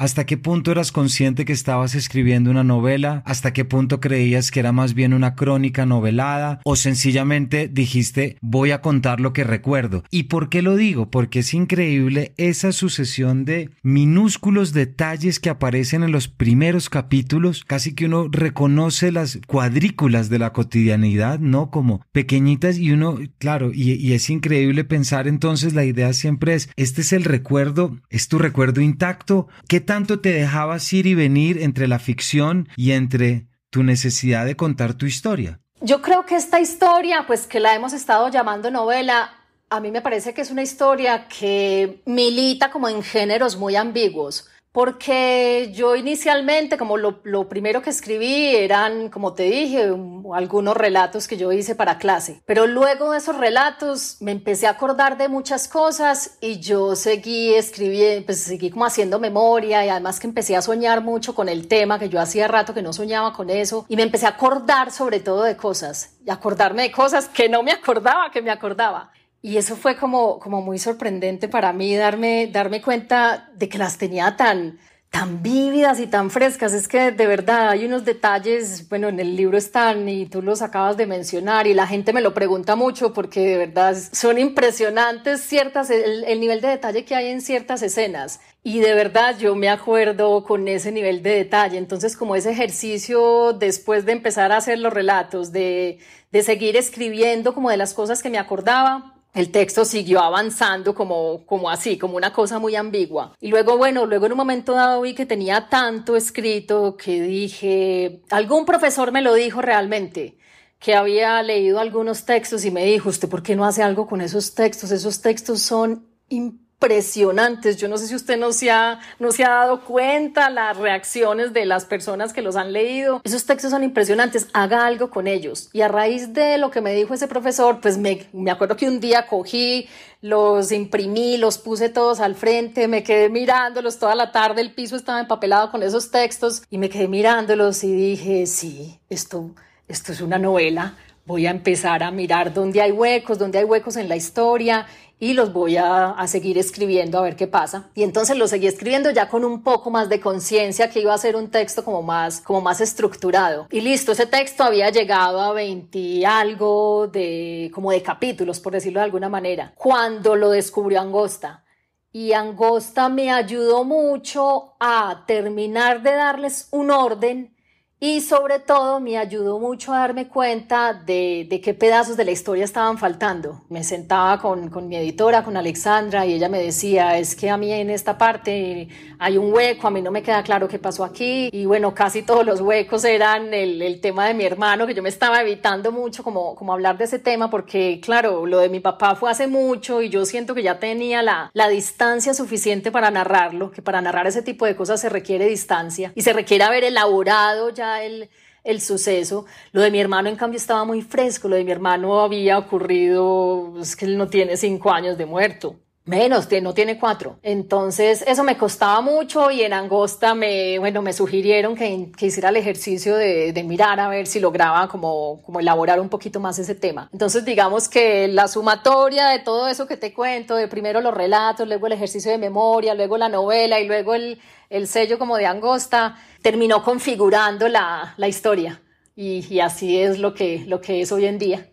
¿Hasta 0.00 0.26
qué 0.26 0.36
punto 0.36 0.70
eras 0.70 0.92
consciente 0.92 1.44
que 1.44 1.52
estabas 1.52 1.96
escribiendo 1.96 2.52
una 2.52 2.62
novela? 2.62 3.20
¿Hasta 3.26 3.52
qué 3.52 3.64
punto 3.64 3.98
creías 3.98 4.52
que 4.52 4.60
era 4.60 4.70
más 4.70 4.94
bien 4.94 5.12
una 5.12 5.34
crónica 5.34 5.86
novelada? 5.86 6.60
¿O 6.62 6.76
sencillamente 6.76 7.66
dijiste 7.66 8.36
voy 8.40 8.70
a 8.70 8.80
contar 8.80 9.18
lo 9.18 9.32
que 9.32 9.42
recuerdo? 9.42 10.04
¿Y 10.08 10.24
por 10.24 10.50
qué 10.50 10.62
lo 10.62 10.76
digo? 10.76 11.10
Porque 11.10 11.40
es 11.40 11.52
increíble 11.52 12.32
esa 12.36 12.70
sucesión 12.70 13.44
de 13.44 13.70
minúsculos 13.82 14.72
detalles 14.72 15.40
que 15.40 15.50
aparecen 15.50 16.04
en 16.04 16.12
los 16.12 16.28
primeros 16.28 16.90
capítulos, 16.90 17.64
casi 17.64 17.96
que 17.96 18.06
uno 18.06 18.28
reconoce 18.30 19.10
las 19.10 19.40
cuadrículas 19.48 20.28
de 20.28 20.38
la 20.38 20.52
cotidianidad, 20.52 21.40
¿no? 21.40 21.72
Como 21.72 22.06
pequeñitas 22.12 22.78
y 22.78 22.92
uno, 22.92 23.18
claro, 23.38 23.72
y, 23.74 24.12
es 24.12 24.30
increíble 24.30 24.84
pensar 24.84 25.26
entonces 25.26 25.74
la 25.74 25.84
idea 25.84 26.12
siempre 26.12 26.54
es, 26.54 26.70
este 26.76 27.00
es 27.00 27.12
el 27.12 27.24
recuerdo, 27.24 27.98
es 28.10 28.28
tu 28.28 28.38
recuerdo 28.38 28.80
intacto, 28.80 29.48
¿qué 29.66 29.87
tanto 29.88 30.20
te 30.20 30.34
dejabas 30.34 30.92
ir 30.92 31.06
y 31.06 31.14
venir 31.14 31.62
entre 31.62 31.88
la 31.88 31.98
ficción 31.98 32.68
y 32.76 32.92
entre 32.92 33.46
tu 33.70 33.82
necesidad 33.82 34.44
de 34.44 34.54
contar 34.54 34.92
tu 34.92 35.06
historia? 35.06 35.60
Yo 35.80 36.02
creo 36.02 36.26
que 36.26 36.36
esta 36.36 36.60
historia, 36.60 37.24
pues 37.26 37.46
que 37.46 37.58
la 37.58 37.74
hemos 37.74 37.94
estado 37.94 38.28
llamando 38.28 38.70
novela, 38.70 39.32
a 39.70 39.80
mí 39.80 39.90
me 39.90 40.02
parece 40.02 40.34
que 40.34 40.42
es 40.42 40.50
una 40.50 40.62
historia 40.62 41.26
que 41.26 42.02
milita 42.04 42.70
como 42.70 42.90
en 42.90 43.02
géneros 43.02 43.56
muy 43.56 43.76
ambiguos 43.76 44.50
porque 44.72 45.72
yo 45.74 45.96
inicialmente, 45.96 46.76
como 46.76 46.96
lo, 46.96 47.20
lo, 47.24 47.48
primero 47.48 47.82
que 47.82 47.90
escribí 47.90 48.54
eran, 48.54 49.08
como 49.08 49.32
te 49.34 49.44
dije, 49.44 49.92
algunos 50.34 50.76
relatos 50.76 51.26
que 51.26 51.36
yo 51.36 51.52
hice 51.52 51.74
para 51.74 51.98
clase, 51.98 52.42
pero 52.44 52.66
luego 52.66 53.12
de 53.12 53.18
esos 53.18 53.36
relatos 53.36 54.18
me 54.20 54.32
empecé 54.32 54.66
a 54.66 54.70
acordar 54.70 55.16
de 55.16 55.28
muchas 55.28 55.68
cosas 55.68 56.36
y 56.40 56.60
yo 56.60 56.94
seguí 56.96 57.54
escribiendo, 57.54 58.26
pues 58.26 58.40
seguí 58.40 58.70
como 58.70 58.84
haciendo 58.84 59.18
memoria 59.18 59.84
y 59.84 59.88
además 59.88 60.20
que 60.20 60.26
empecé 60.26 60.54
a 60.54 60.62
soñar 60.62 61.02
mucho 61.02 61.34
con 61.34 61.48
el 61.48 61.66
tema, 61.66 61.98
que 61.98 62.08
yo 62.08 62.20
hacía 62.20 62.46
rato 62.48 62.74
que 62.74 62.82
no 62.82 62.92
soñaba 62.92 63.32
con 63.32 63.50
eso 63.50 63.86
y 63.88 63.96
me 63.96 64.02
empecé 64.02 64.26
a 64.26 64.30
acordar 64.30 64.90
sobre 64.90 65.20
todo 65.20 65.44
de 65.44 65.56
cosas 65.56 66.16
y 66.24 66.30
acordarme 66.30 66.82
de 66.82 66.92
cosas 66.92 67.28
que 67.28 67.48
no 67.48 67.62
me 67.62 67.72
acordaba, 67.72 68.30
que 68.30 68.42
me 68.42 68.50
acordaba. 68.50 69.10
Y 69.40 69.56
eso 69.56 69.76
fue 69.76 69.96
como, 69.96 70.38
como 70.40 70.62
muy 70.62 70.78
sorprendente 70.78 71.48
para 71.48 71.72
mí 71.72 71.94
darme, 71.96 72.48
darme 72.52 72.82
cuenta 72.82 73.50
de 73.54 73.68
que 73.68 73.78
las 73.78 73.96
tenía 73.96 74.36
tan, 74.36 74.78
tan 75.10 75.42
vívidas 75.42 76.00
y 76.00 76.08
tan 76.08 76.30
frescas. 76.30 76.72
Es 76.72 76.88
que 76.88 77.12
de 77.12 77.26
verdad 77.26 77.70
hay 77.70 77.84
unos 77.84 78.04
detalles, 78.04 78.88
bueno, 78.88 79.08
en 79.08 79.20
el 79.20 79.36
libro 79.36 79.56
están 79.56 80.08
y 80.08 80.26
tú 80.26 80.42
los 80.42 80.60
acabas 80.60 80.96
de 80.96 81.06
mencionar 81.06 81.68
y 81.68 81.74
la 81.74 81.86
gente 81.86 82.12
me 82.12 82.20
lo 82.20 82.34
pregunta 82.34 82.74
mucho 82.74 83.12
porque 83.12 83.40
de 83.40 83.58
verdad 83.58 83.96
son 84.12 84.38
impresionantes 84.38 85.40
ciertas, 85.40 85.90
el, 85.90 86.24
el 86.24 86.40
nivel 86.40 86.60
de 86.60 86.68
detalle 86.68 87.04
que 87.04 87.14
hay 87.14 87.28
en 87.28 87.40
ciertas 87.40 87.82
escenas. 87.82 88.40
Y 88.64 88.80
de 88.80 88.92
verdad 88.94 89.38
yo 89.38 89.54
me 89.54 89.70
acuerdo 89.70 90.42
con 90.44 90.66
ese 90.66 90.90
nivel 90.90 91.22
de 91.22 91.30
detalle. 91.36 91.78
Entonces 91.78 92.16
como 92.16 92.34
ese 92.34 92.50
ejercicio 92.50 93.52
después 93.52 94.04
de 94.04 94.12
empezar 94.12 94.50
a 94.50 94.56
hacer 94.56 94.80
los 94.80 94.92
relatos, 94.92 95.52
de, 95.52 96.00
de 96.32 96.42
seguir 96.42 96.76
escribiendo 96.76 97.54
como 97.54 97.70
de 97.70 97.76
las 97.76 97.94
cosas 97.94 98.20
que 98.20 98.30
me 98.30 98.38
acordaba, 98.38 99.14
el 99.34 99.50
texto 99.50 99.84
siguió 99.84 100.20
avanzando 100.20 100.94
como, 100.94 101.44
como 101.46 101.70
así, 101.70 101.98
como 101.98 102.16
una 102.16 102.32
cosa 102.32 102.58
muy 102.58 102.76
ambigua. 102.76 103.34
Y 103.40 103.48
luego, 103.48 103.76
bueno, 103.76 104.06
luego 104.06 104.26
en 104.26 104.32
un 104.32 104.38
momento 104.38 104.72
dado 104.72 105.02
vi 105.02 105.14
que 105.14 105.26
tenía 105.26 105.68
tanto 105.68 106.16
escrito 106.16 106.96
que 106.96 107.22
dije, 107.22 108.22
algún 108.30 108.64
profesor 108.64 109.12
me 109.12 109.22
lo 109.22 109.34
dijo 109.34 109.60
realmente, 109.62 110.38
que 110.78 110.94
había 110.94 111.42
leído 111.42 111.80
algunos 111.80 112.24
textos 112.24 112.64
y 112.64 112.70
me 112.70 112.84
dijo, 112.84 113.08
¿usted 113.08 113.28
por 113.28 113.42
qué 113.42 113.56
no 113.56 113.64
hace 113.64 113.82
algo 113.82 114.06
con 114.06 114.20
esos 114.20 114.54
textos? 114.54 114.90
Esos 114.90 115.20
textos 115.20 115.60
son 115.60 116.06
impresionantes 116.28 116.67
impresionantes. 116.80 117.76
Yo 117.76 117.88
no 117.88 117.98
sé 117.98 118.06
si 118.06 118.14
usted 118.14 118.38
no 118.38 118.52
se, 118.52 118.70
ha, 118.70 119.00
no 119.18 119.32
se 119.32 119.44
ha 119.44 119.50
dado 119.50 119.84
cuenta 119.84 120.48
las 120.48 120.76
reacciones 120.76 121.52
de 121.52 121.66
las 121.66 121.84
personas 121.84 122.32
que 122.32 122.40
los 122.40 122.54
han 122.54 122.72
leído. 122.72 123.20
Esos 123.24 123.46
textos 123.46 123.72
son 123.72 123.82
impresionantes. 123.82 124.46
Haga 124.52 124.86
algo 124.86 125.10
con 125.10 125.26
ellos. 125.26 125.70
Y 125.72 125.80
a 125.80 125.88
raíz 125.88 126.32
de 126.32 126.56
lo 126.56 126.70
que 126.70 126.80
me 126.80 126.94
dijo 126.94 127.14
ese 127.14 127.26
profesor, 127.26 127.80
pues 127.80 127.98
me, 127.98 128.28
me 128.32 128.52
acuerdo 128.52 128.76
que 128.76 128.86
un 128.86 129.00
día 129.00 129.26
cogí, 129.26 129.88
los 130.20 130.70
imprimí, 130.70 131.36
los 131.36 131.58
puse 131.58 131.88
todos 131.88 132.20
al 132.20 132.36
frente, 132.36 132.86
me 132.86 133.02
quedé 133.02 133.28
mirándolos 133.28 133.98
toda 133.98 134.14
la 134.14 134.30
tarde. 134.30 134.60
El 134.60 134.72
piso 134.72 134.94
estaba 134.94 135.20
empapelado 135.20 135.72
con 135.72 135.82
esos 135.82 136.12
textos 136.12 136.62
y 136.70 136.78
me 136.78 136.88
quedé 136.88 137.08
mirándolos 137.08 137.82
y 137.82 137.92
dije, 137.92 138.46
sí, 138.46 139.00
esto, 139.10 139.50
esto 139.88 140.12
es 140.12 140.20
una 140.20 140.38
novela 140.38 140.94
voy 141.28 141.46
a 141.46 141.50
empezar 141.50 142.02
a 142.02 142.10
mirar 142.10 142.54
dónde 142.54 142.80
hay 142.80 142.90
huecos, 142.90 143.38
dónde 143.38 143.58
hay 143.58 143.64
huecos 143.64 143.96
en 143.98 144.08
la 144.08 144.16
historia 144.16 144.86
y 145.20 145.34
los 145.34 145.52
voy 145.52 145.76
a, 145.76 146.10
a, 146.10 146.26
seguir 146.28 146.58
escribiendo 146.58 147.18
a 147.18 147.22
ver 147.22 147.36
qué 147.36 147.46
pasa. 147.46 147.90
Y 147.94 148.02
entonces 148.02 148.36
los 148.36 148.50
seguí 148.50 148.66
escribiendo 148.66 149.10
ya 149.10 149.28
con 149.28 149.44
un 149.44 149.62
poco 149.62 149.90
más 149.90 150.08
de 150.08 150.20
conciencia 150.20 150.90
que 150.90 151.00
iba 151.00 151.12
a 151.12 151.18
ser 151.18 151.34
un 151.36 151.50
texto 151.50 151.84
como 151.84 152.02
más, 152.02 152.40
como 152.40 152.60
más 152.60 152.80
estructurado. 152.80 153.66
Y 153.70 153.80
listo, 153.80 154.12
ese 154.12 154.26
texto 154.26 154.62
había 154.62 154.90
llegado 154.90 155.40
a 155.40 155.52
20 155.52 156.24
algo 156.26 157.08
de, 157.08 157.70
como 157.74 157.90
de 157.90 158.02
capítulos, 158.02 158.60
por 158.60 158.72
decirlo 158.72 159.00
de 159.00 159.04
alguna 159.04 159.28
manera, 159.28 159.72
cuando 159.76 160.36
lo 160.36 160.50
descubrió 160.50 161.00
Angosta. 161.00 161.64
Y 162.12 162.32
Angosta 162.32 163.08
me 163.08 163.30
ayudó 163.30 163.84
mucho 163.84 164.76
a 164.80 165.24
terminar 165.26 166.02
de 166.02 166.12
darles 166.12 166.68
un 166.70 166.90
orden 166.90 167.54
y 168.00 168.20
sobre 168.20 168.60
todo 168.60 169.00
me 169.00 169.18
ayudó 169.18 169.58
mucho 169.58 169.92
a 169.92 169.98
darme 169.98 170.28
cuenta 170.28 170.94
de, 170.94 171.48
de, 171.50 171.60
qué 171.60 171.74
pedazos 171.74 172.16
de 172.16 172.24
la 172.24 172.30
historia 172.30 172.64
estaban 172.64 172.96
faltando. 172.96 173.62
Me 173.70 173.82
sentaba 173.82 174.40
con, 174.40 174.70
con, 174.70 174.86
mi 174.86 174.94
editora, 174.94 175.42
con 175.42 175.56
Alexandra, 175.56 176.24
y 176.24 176.34
ella 176.34 176.48
me 176.48 176.62
decía, 176.62 177.18
es 177.18 177.34
que 177.34 177.50
a 177.50 177.56
mí 177.56 177.72
en 177.72 177.90
esta 177.90 178.16
parte 178.16 178.88
hay 179.18 179.36
un 179.36 179.52
hueco, 179.52 179.88
a 179.88 179.90
mí 179.90 180.00
no 180.00 180.12
me 180.12 180.22
queda 180.22 180.44
claro 180.44 180.68
qué 180.68 180.78
pasó 180.78 181.02
aquí. 181.02 181.48
Y 181.52 181.66
bueno, 181.66 181.92
casi 181.92 182.22
todos 182.22 182.46
los 182.46 182.60
huecos 182.60 183.04
eran 183.04 183.52
el, 183.52 183.82
el 183.82 184.00
tema 184.00 184.28
de 184.28 184.34
mi 184.34 184.44
hermano, 184.44 184.86
que 184.86 184.94
yo 184.94 185.02
me 185.02 185.08
estaba 185.08 185.40
evitando 185.42 185.90
mucho 185.90 186.22
como, 186.22 186.54
como 186.54 186.72
hablar 186.72 186.98
de 186.98 187.04
ese 187.04 187.18
tema, 187.18 187.50
porque 187.50 188.00
claro, 188.00 188.46
lo 188.46 188.60
de 188.60 188.68
mi 188.68 188.78
papá 188.78 189.16
fue 189.16 189.28
hace 189.28 189.48
mucho 189.48 190.02
y 190.02 190.08
yo 190.08 190.24
siento 190.24 190.54
que 190.54 190.62
ya 190.62 190.78
tenía 190.78 191.20
la, 191.22 191.50
la 191.52 191.68
distancia 191.68 192.32
suficiente 192.32 192.92
para 192.92 193.10
narrarlo, 193.10 193.72
que 193.72 193.82
para 193.82 194.00
narrar 194.00 194.28
ese 194.28 194.42
tipo 194.42 194.66
de 194.66 194.76
cosas 194.76 195.00
se 195.00 195.08
requiere 195.08 195.46
distancia 195.46 196.12
y 196.14 196.22
se 196.22 196.32
requiere 196.32 196.62
haber 196.62 196.84
elaborado 196.84 197.70
ya 197.70 197.87
el, 198.02 198.30
el 198.64 198.80
suceso. 198.80 199.46
Lo 199.72 199.80
de 199.80 199.90
mi 199.90 200.00
hermano, 200.00 200.28
en 200.28 200.36
cambio, 200.36 200.58
estaba 200.58 200.84
muy 200.84 201.02
fresco. 201.02 201.48
Lo 201.48 201.56
de 201.56 201.64
mi 201.64 201.72
hermano 201.72 202.20
había 202.20 202.58
ocurrido, 202.58 203.74
es 203.80 203.96
que 203.96 204.04
él 204.04 204.16
no 204.18 204.28
tiene 204.28 204.56
cinco 204.56 204.90
años 204.90 205.18
de 205.18 205.26
muerto. 205.26 205.76
Menos, 206.08 206.48
no 206.62 206.72
tiene 206.72 206.98
cuatro. 206.98 207.38
Entonces, 207.42 208.24
eso 208.26 208.42
me 208.42 208.56
costaba 208.56 209.02
mucho 209.02 209.50
y 209.50 209.60
en 209.60 209.74
Angosta 209.74 210.34
me, 210.34 210.78
bueno, 210.78 211.02
me 211.02 211.12
sugirieron 211.12 211.76
que, 211.76 212.10
que 212.16 212.26
hiciera 212.26 212.48
el 212.48 212.56
ejercicio 212.56 213.14
de, 213.14 213.52
de, 213.52 213.62
mirar 213.62 214.00
a 214.00 214.08
ver 214.08 214.26
si 214.26 214.40
lograba 214.40 214.88
como, 214.88 215.42
como 215.42 215.60
elaborar 215.60 216.00
un 216.00 216.08
poquito 216.08 216.40
más 216.40 216.58
ese 216.58 216.74
tema. 216.74 217.10
Entonces, 217.12 217.44
digamos 217.44 217.90
que 217.90 218.26
la 218.26 218.48
sumatoria 218.48 219.28
de 219.28 219.40
todo 219.40 219.68
eso 219.68 219.86
que 219.86 219.98
te 219.98 220.14
cuento, 220.14 220.56
de 220.56 220.66
primero 220.66 221.02
los 221.02 221.12
relatos, 221.12 221.68
luego 221.68 221.88
el 221.88 221.92
ejercicio 221.92 222.30
de 222.30 222.38
memoria, 222.38 222.94
luego 222.94 223.18
la 223.18 223.28
novela 223.28 223.78
y 223.78 223.86
luego 223.86 224.14
el, 224.14 224.40
el 224.70 224.88
sello 224.88 225.18
como 225.18 225.36
de 225.36 225.44
Angosta, 225.44 226.16
terminó 226.42 226.82
configurando 226.82 227.68
la, 227.68 228.14
la 228.16 228.28
historia. 228.28 228.80
Y, 229.16 229.44
y, 229.50 229.60
así 229.60 229.98
es 229.98 230.18
lo 230.18 230.32
que, 230.32 230.64
lo 230.66 230.80
que 230.80 231.00
es 231.00 231.10
hoy 231.10 231.26
en 231.26 231.38
día 231.38 231.68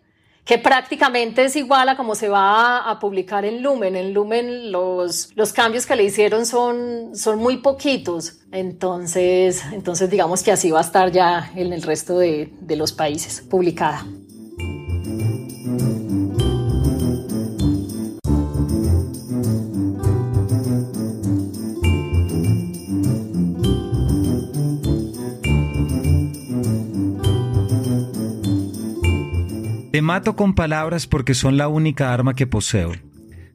que 0.46 0.58
prácticamente 0.58 1.44
es 1.44 1.56
igual 1.56 1.88
a 1.88 1.96
como 1.96 2.14
se 2.14 2.28
va 2.28 2.88
a, 2.88 3.00
publicar 3.00 3.44
en 3.44 3.62
Lumen. 3.62 3.96
En 3.96 4.14
Lumen 4.14 4.70
los, 4.70 5.30
los 5.34 5.52
cambios 5.52 5.86
que 5.86 5.96
le 5.96 6.04
hicieron 6.04 6.46
son, 6.46 7.16
son 7.16 7.40
muy 7.40 7.56
poquitos, 7.56 8.38
entonces, 8.52 9.64
entonces 9.72 10.08
digamos 10.08 10.44
que 10.44 10.52
así 10.52 10.70
va 10.70 10.78
a 10.78 10.82
estar 10.82 11.10
ya 11.10 11.50
en 11.56 11.72
el 11.72 11.82
resto 11.82 12.18
de, 12.18 12.52
de 12.60 12.76
los 12.76 12.92
países 12.92 13.40
publicada. 13.40 14.06
Te 29.96 30.02
mato 30.02 30.36
con 30.36 30.54
palabras 30.54 31.06
porque 31.06 31.32
son 31.32 31.56
la 31.56 31.68
única 31.68 32.12
arma 32.12 32.34
que 32.34 32.46
poseo. 32.46 32.92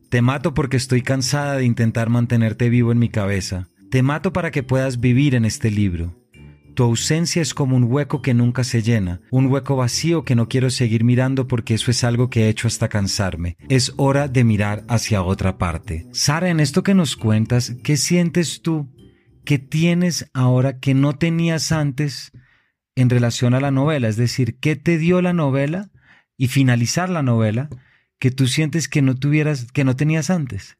Te 0.09 0.23
mato 0.23 0.55
porque 0.55 0.75
estoy 0.75 1.03
cansada 1.03 1.55
de 1.57 1.65
intentar 1.65 2.09
mantenerte 2.09 2.67
vivo 2.67 2.91
en 2.91 2.97
mi 2.97 3.09
cabeza. 3.09 3.67
Te 3.91 4.01
mato 4.01 4.33
para 4.33 4.49
que 4.49 4.63
puedas 4.63 4.99
vivir 4.99 5.35
en 5.35 5.45
este 5.45 5.69
libro. 5.69 6.19
Tu 6.73 6.81
ausencia 6.81 7.43
es 7.43 7.53
como 7.53 7.75
un 7.75 7.83
hueco 7.83 8.23
que 8.23 8.33
nunca 8.33 8.63
se 8.63 8.81
llena, 8.81 9.21
un 9.29 9.51
hueco 9.51 9.75
vacío 9.75 10.23
que 10.23 10.33
no 10.33 10.49
quiero 10.49 10.71
seguir 10.71 11.03
mirando 11.03 11.47
porque 11.47 11.75
eso 11.75 11.91
es 11.91 12.03
algo 12.03 12.31
que 12.31 12.45
he 12.45 12.49
hecho 12.49 12.67
hasta 12.67 12.89
cansarme. 12.89 13.55
Es 13.69 13.93
hora 13.97 14.27
de 14.27 14.43
mirar 14.43 14.83
hacia 14.87 15.21
otra 15.21 15.59
parte. 15.59 16.07
Sara, 16.11 16.49
en 16.49 16.59
esto 16.59 16.81
que 16.81 16.95
nos 16.95 17.17
cuentas, 17.17 17.75
¿qué 17.83 17.97
sientes 17.97 18.63
tú 18.63 18.89
que 19.45 19.59
tienes 19.59 20.27
ahora 20.33 20.79
que 20.79 20.95
no 20.95 21.13
tenías 21.13 21.71
antes 21.71 22.31
en 22.95 23.11
relación 23.11 23.53
a 23.53 23.61
la 23.61 23.69
novela? 23.69 24.07
Es 24.07 24.15
decir, 24.15 24.57
¿qué 24.57 24.75
te 24.75 24.97
dio 24.97 25.21
la 25.21 25.33
novela 25.33 25.90
y 26.41 26.47
finalizar 26.47 27.07
la 27.07 27.21
novela 27.21 27.69
que 28.17 28.31
tú 28.31 28.47
sientes 28.47 28.87
que 28.87 29.03
no 29.03 29.13
tuvieras, 29.13 29.71
que 29.71 29.83
no 29.83 29.95
tenías 29.95 30.31
antes? 30.31 30.75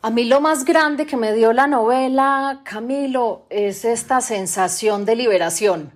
A 0.00 0.08
mí 0.08 0.24
lo 0.24 0.40
más 0.40 0.64
grande 0.64 1.04
que 1.04 1.18
me 1.18 1.34
dio 1.34 1.52
la 1.52 1.66
novela, 1.66 2.62
Camilo, 2.64 3.46
es 3.50 3.84
esta 3.84 4.22
sensación 4.22 5.04
de 5.04 5.16
liberación. 5.16 5.92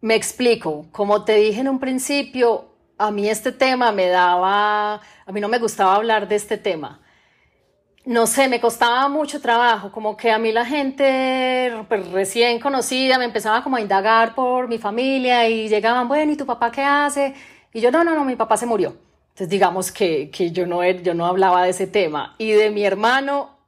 Me 0.00 0.16
explico, 0.16 0.88
como 0.90 1.22
te 1.22 1.36
dije 1.36 1.60
en 1.60 1.68
un 1.68 1.78
principio, 1.78 2.74
a 2.98 3.12
mí 3.12 3.28
este 3.28 3.52
tema 3.52 3.92
me 3.92 4.08
daba, 4.08 4.94
a 4.94 5.32
mí 5.32 5.40
no 5.40 5.46
me 5.46 5.60
gustaba 5.60 5.94
hablar 5.94 6.26
de 6.26 6.34
este 6.34 6.58
tema. 6.58 7.00
No 8.04 8.26
sé, 8.26 8.48
me 8.48 8.60
costaba 8.60 9.08
mucho 9.08 9.40
trabajo, 9.40 9.92
como 9.92 10.16
que 10.16 10.32
a 10.32 10.38
mí 10.40 10.50
la 10.50 10.66
gente 10.66 11.72
pues, 11.86 12.10
recién 12.10 12.58
conocida 12.58 13.18
me 13.18 13.26
empezaba 13.26 13.62
como 13.62 13.76
a 13.76 13.80
indagar 13.80 14.34
por 14.34 14.66
mi 14.66 14.78
familia 14.78 15.48
y 15.48 15.68
llegaban, 15.68 16.08
bueno, 16.08 16.32
¿y 16.32 16.36
tu 16.36 16.44
papá 16.44 16.72
qué 16.72 16.82
hace? 16.82 17.34
Y 17.72 17.80
yo, 17.80 17.90
no, 17.90 18.04
no, 18.04 18.14
no, 18.14 18.24
mi 18.24 18.36
papá 18.36 18.56
se 18.56 18.66
murió. 18.66 18.96
Entonces, 19.30 19.48
digamos 19.48 19.92
que, 19.92 20.30
que 20.30 20.50
yo, 20.50 20.66
no, 20.66 20.84
yo 20.84 21.14
no 21.14 21.26
hablaba 21.26 21.64
de 21.64 21.70
ese 21.70 21.86
tema. 21.86 22.34
Y 22.38 22.50
de 22.50 22.70
mi 22.70 22.84
hermano, 22.84 23.60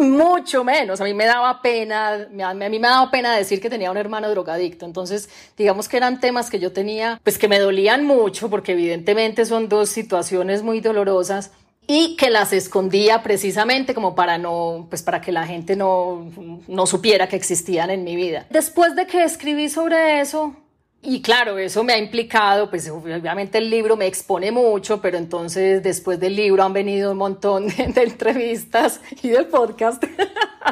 mucho 0.00 0.64
menos. 0.64 1.00
A 1.00 1.04
mí 1.04 1.14
me 1.14 1.26
daba 1.26 1.62
pena, 1.62 2.28
a 2.44 2.54
mí 2.54 2.78
me 2.78 2.88
daba 2.88 3.10
pena 3.10 3.36
decir 3.36 3.60
que 3.60 3.70
tenía 3.70 3.90
un 3.90 3.96
hermano 3.96 4.30
drogadicto. 4.30 4.86
Entonces, 4.86 5.28
digamos 5.56 5.88
que 5.88 5.96
eran 5.96 6.20
temas 6.20 6.50
que 6.50 6.58
yo 6.58 6.72
tenía, 6.72 7.20
pues 7.22 7.38
que 7.38 7.48
me 7.48 7.58
dolían 7.58 8.04
mucho, 8.04 8.50
porque 8.50 8.72
evidentemente 8.72 9.44
son 9.44 9.68
dos 9.68 9.90
situaciones 9.90 10.62
muy 10.62 10.80
dolorosas 10.80 11.52
y 11.86 12.16
que 12.16 12.30
las 12.30 12.52
escondía 12.52 13.22
precisamente 13.22 13.94
como 13.94 14.14
para 14.14 14.38
no, 14.38 14.86
pues 14.88 15.02
para 15.02 15.20
que 15.20 15.32
la 15.32 15.46
gente 15.46 15.76
no, 15.76 16.30
no 16.68 16.86
supiera 16.86 17.28
que 17.28 17.36
existían 17.36 17.90
en 17.90 18.04
mi 18.04 18.16
vida. 18.16 18.46
Después 18.50 18.94
de 18.96 19.06
que 19.06 19.24
escribí 19.24 19.68
sobre 19.68 20.20
eso, 20.20 20.54
y 21.02 21.22
claro, 21.22 21.56
eso 21.56 21.82
me 21.82 21.94
ha 21.94 21.98
implicado, 21.98 22.68
pues 22.68 22.90
obviamente 22.90 23.56
el 23.56 23.70
libro 23.70 23.96
me 23.96 24.06
expone 24.06 24.52
mucho, 24.52 25.00
pero 25.00 25.16
entonces 25.16 25.82
después 25.82 26.20
del 26.20 26.36
libro 26.36 26.62
han 26.62 26.74
venido 26.74 27.12
un 27.12 27.16
montón 27.16 27.68
de, 27.94 28.02
entrevistas 28.02 29.00
y 29.22 29.30
de 29.30 29.44
podcast, 29.44 30.04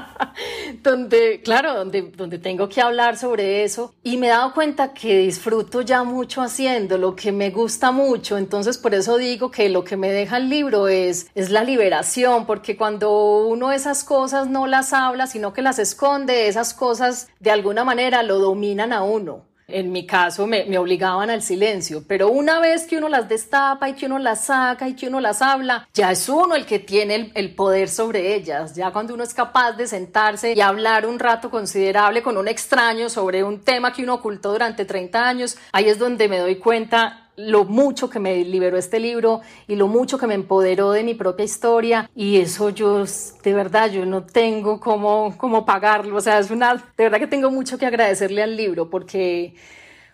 donde, 0.83 1.41
claro, 1.41 1.73
donde, 1.73 2.03
donde 2.14 2.38
tengo 2.38 2.69
que 2.69 2.83
hablar 2.83 3.17
sobre 3.17 3.64
eso. 3.64 3.95
Y 4.03 4.19
me 4.19 4.27
he 4.27 4.31
dado 4.31 4.53
cuenta 4.53 4.93
que 4.93 5.17
disfruto 5.17 5.81
ya 5.81 6.05
mucho 6.05 6.43
haciendo, 6.43 6.99
lo 6.99 7.17
que 7.17 7.33
me 7.33 7.49
gusta 7.49 7.91
mucho. 7.91 8.37
Entonces 8.37 8.77
por 8.77 8.95
eso 8.95 9.17
digo 9.17 9.51
que 9.51 9.71
lo 9.71 9.83
que 9.83 9.97
me 9.97 10.11
deja 10.11 10.37
el 10.37 10.51
libro 10.51 10.88
es, 10.88 11.29
es 11.35 11.49
la 11.49 11.64
liberación, 11.64 12.45
porque 12.45 12.77
cuando 12.77 13.47
uno 13.47 13.73
esas 13.73 14.05
cosas 14.05 14.47
no 14.47 14.67
las 14.67 14.93
habla, 14.93 15.27
sino 15.27 15.55
que 15.55 15.62
las 15.62 15.79
esconde, 15.79 16.49
esas 16.49 16.75
cosas 16.75 17.31
de 17.41 17.51
alguna 17.51 17.83
manera 17.83 18.23
lo 18.23 18.38
dominan 18.38 18.93
a 18.93 19.03
uno. 19.03 19.48
En 19.71 19.93
mi 19.93 20.07
caso 20.07 20.47
me, 20.47 20.79
obligaban 20.79 21.29
al 21.29 21.43
silencio, 21.43 22.03
pero 22.09 22.31
una 22.31 22.59
vez 22.59 22.87
que 22.87 22.97
uno 22.97 23.11
las 23.11 23.29
destapa 23.29 23.91
y 23.91 23.93
que 23.93 24.07
uno 24.07 24.19
las 24.19 24.47
saca 24.47 24.89
y 24.89 24.95
que 24.95 25.09
uno 25.09 25.21
las 25.21 25.43
habla, 25.43 25.87
ya 25.93 26.11
es 26.11 26.27
uno 26.31 26.55
el 26.55 26.65
que 26.65 26.79
tiene 26.79 27.15
el, 27.15 27.33
el, 27.35 27.55
poder 27.55 27.91
sobre 27.91 28.35
ellas. 28.35 28.75
Ya 28.75 28.91
cuando 28.93 29.13
uno 29.13 29.25
es 29.25 29.35
capaz 29.35 29.73
de 29.73 29.87
sentarse 29.87 30.55
y 30.55 30.61
hablar 30.63 31.05
un 31.05 31.19
rato 31.19 31.51
considerable 31.51 32.23
con 32.23 32.39
un 32.39 32.49
extraño 32.49 33.11
sobre 33.11 33.45
un 33.45 33.61
tema 33.61 33.93
que 33.93 34.05
uno 34.05 34.15
ocultó 34.15 34.53
durante 34.53 34.87
30 34.87 35.29
años, 35.29 35.59
ahí 35.73 35.91
es 35.91 35.99
donde 35.99 36.31
me 36.31 36.39
doy 36.39 36.57
cuenta 36.57 37.28
lo 37.38 37.64
mucho 37.64 38.11
que 38.11 38.18
me 38.18 38.44
liberó 38.44 38.77
este 38.77 38.98
libro 38.98 39.40
y 39.68 39.77
lo 39.77 39.87
mucho 39.87 40.18
que 40.18 40.27
me 40.27 40.35
empoderó 40.35 40.90
de 40.90 41.05
mi 41.05 41.14
propia 41.14 41.44
historia. 41.44 42.11
Y 42.14 42.37
eso 42.38 42.70
yo 42.70 43.05
de 43.42 43.55
verdad 43.55 43.90
yo 43.90 44.05
no 44.05 44.24
tengo 44.24 44.81
cómo, 44.81 45.35
cómo 45.38 45.64
pagarlo, 45.64 46.16
o 46.16 46.20
sea, 46.20 46.38
es 46.38 46.51
una, 46.51 46.74
de 46.74 47.05
verdad 47.05 47.18
que 47.18 47.27
tengo 47.27 47.51
mucho 47.51 47.79
que 47.79 47.87
agradecerle 47.87 48.42
al 48.42 48.57
libro 48.57 48.90
porque, 48.90 49.55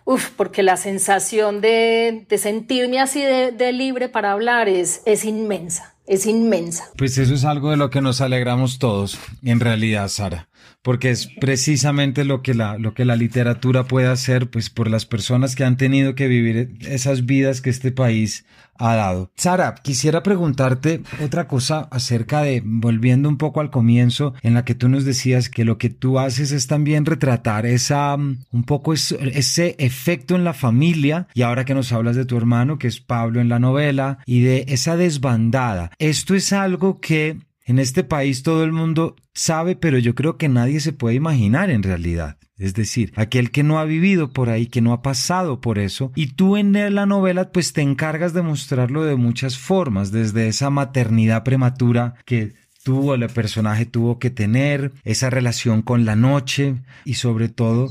uf, 0.05 0.29
porque 0.31 0.61
la 0.63 0.77
sensación 0.77 1.61
de, 1.61 2.25
de 2.29 2.37
sentirme 2.37 2.99
así 2.99 3.21
de, 3.21 3.51
de, 3.51 3.73
libre 3.73 4.07
para 4.07 4.31
hablar 4.31 4.69
es, 4.69 5.01
es 5.05 5.25
inmensa, 5.25 5.95
es 6.05 6.27
inmensa. 6.27 6.91
Pues 6.95 7.17
eso 7.17 7.33
es 7.33 7.43
algo 7.43 7.71
de 7.71 7.77
lo 7.77 7.89
que 7.89 8.01
nos 8.01 8.21
alegramos 8.21 8.77
todos, 8.77 9.17
en 9.43 9.59
realidad, 9.59 10.07
Sara 10.09 10.47
porque 10.85 11.09
es 11.09 11.27
precisamente 11.41 12.25
lo 12.25 12.43
que 12.43 12.53
la, 12.53 12.77
lo 12.77 12.93
que 12.93 13.05
la 13.05 13.15
literatura 13.15 13.85
puede 13.85 14.05
hacer 14.05 14.51
pues 14.51 14.69
por 14.69 14.87
las 14.87 15.07
personas 15.07 15.55
que 15.55 15.63
han 15.63 15.77
tenido 15.77 16.13
que 16.13 16.27
vivir 16.27 16.77
esas 16.81 17.25
vidas 17.25 17.59
que 17.59 17.71
este 17.71 17.91
país 17.91 18.45
ha 18.77 18.93
dado. 18.93 19.31
Sara, 19.35 19.73
quisiera 19.81 20.21
preguntarte 20.21 21.01
otra 21.23 21.47
cosa 21.47 21.87
acerca 21.89 22.43
de, 22.43 22.61
volviendo 22.63 23.27
un 23.29 23.37
poco 23.37 23.61
al 23.61 23.71
comienzo, 23.71 24.35
en 24.43 24.53
la 24.53 24.63
que 24.63 24.75
tú 24.75 24.87
nos 24.87 25.05
decías 25.05 25.49
que 25.49 25.65
lo 25.65 25.79
que 25.79 25.89
tú 25.89 26.19
haces 26.19 26.51
es 26.51 26.67
también 26.67 27.05
retratar 27.05 27.65
esa, 27.65 28.13
un 28.13 28.63
poco 28.67 28.93
ese 28.93 29.75
efecto 29.79 30.35
en 30.35 30.43
la 30.43 30.53
familia, 30.53 31.27
y 31.33 31.41
ahora 31.41 31.65
que 31.65 31.73
nos 31.73 31.91
hablas 31.93 32.15
de 32.15 32.25
tu 32.25 32.37
hermano, 32.37 32.77
que 32.77 32.87
es 32.87 32.99
Pablo 32.99 33.41
en 33.41 33.49
la 33.49 33.57
novela, 33.57 34.19
y 34.27 34.41
de 34.41 34.65
esa 34.67 34.97
desbandada. 34.97 35.89
Esto 35.97 36.35
es 36.35 36.53
algo 36.53 36.99
que 36.99 37.39
en 37.65 37.79
este 37.79 38.03
país 38.03 38.43
todo 38.43 38.63
el 38.63 38.71
mundo 38.71 39.15
sabe, 39.33 39.75
pero 39.75 39.97
yo 39.97 40.15
creo 40.15 40.37
que 40.37 40.47
nadie 40.49 40.79
se 40.79 40.93
puede 40.93 41.15
imaginar 41.15 41.69
en 41.69 41.83
realidad. 41.83 42.37
Es 42.57 42.73
decir, 42.73 43.11
aquel 43.15 43.51
que 43.51 43.63
no 43.63 43.79
ha 43.79 43.85
vivido 43.85 44.31
por 44.31 44.49
ahí, 44.49 44.67
que 44.67 44.81
no 44.81 44.93
ha 44.93 45.01
pasado 45.01 45.59
por 45.59 45.77
eso, 45.77 46.11
y 46.15 46.27
tú 46.33 46.55
en 46.55 46.73
la 46.95 47.05
novela 47.05 47.51
pues 47.51 47.73
te 47.73 47.81
encargas 47.81 48.33
de 48.33 48.43
mostrarlo 48.43 49.03
de 49.03 49.15
muchas 49.15 49.57
formas, 49.57 50.11
desde 50.11 50.47
esa 50.47 50.69
maternidad 50.69 51.43
prematura 51.43 52.15
que 52.25 52.53
tuvo, 52.83 53.15
el 53.15 53.27
personaje 53.29 53.85
tuvo 53.85 54.19
que 54.19 54.29
tener, 54.29 54.93
esa 55.03 55.29
relación 55.29 55.81
con 55.81 56.05
la 56.05 56.15
noche, 56.15 56.75
y 57.03 57.15
sobre 57.15 57.49
todo, 57.49 57.89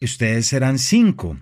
ustedes 0.00 0.46
serán 0.46 0.78
cinco. 0.78 1.36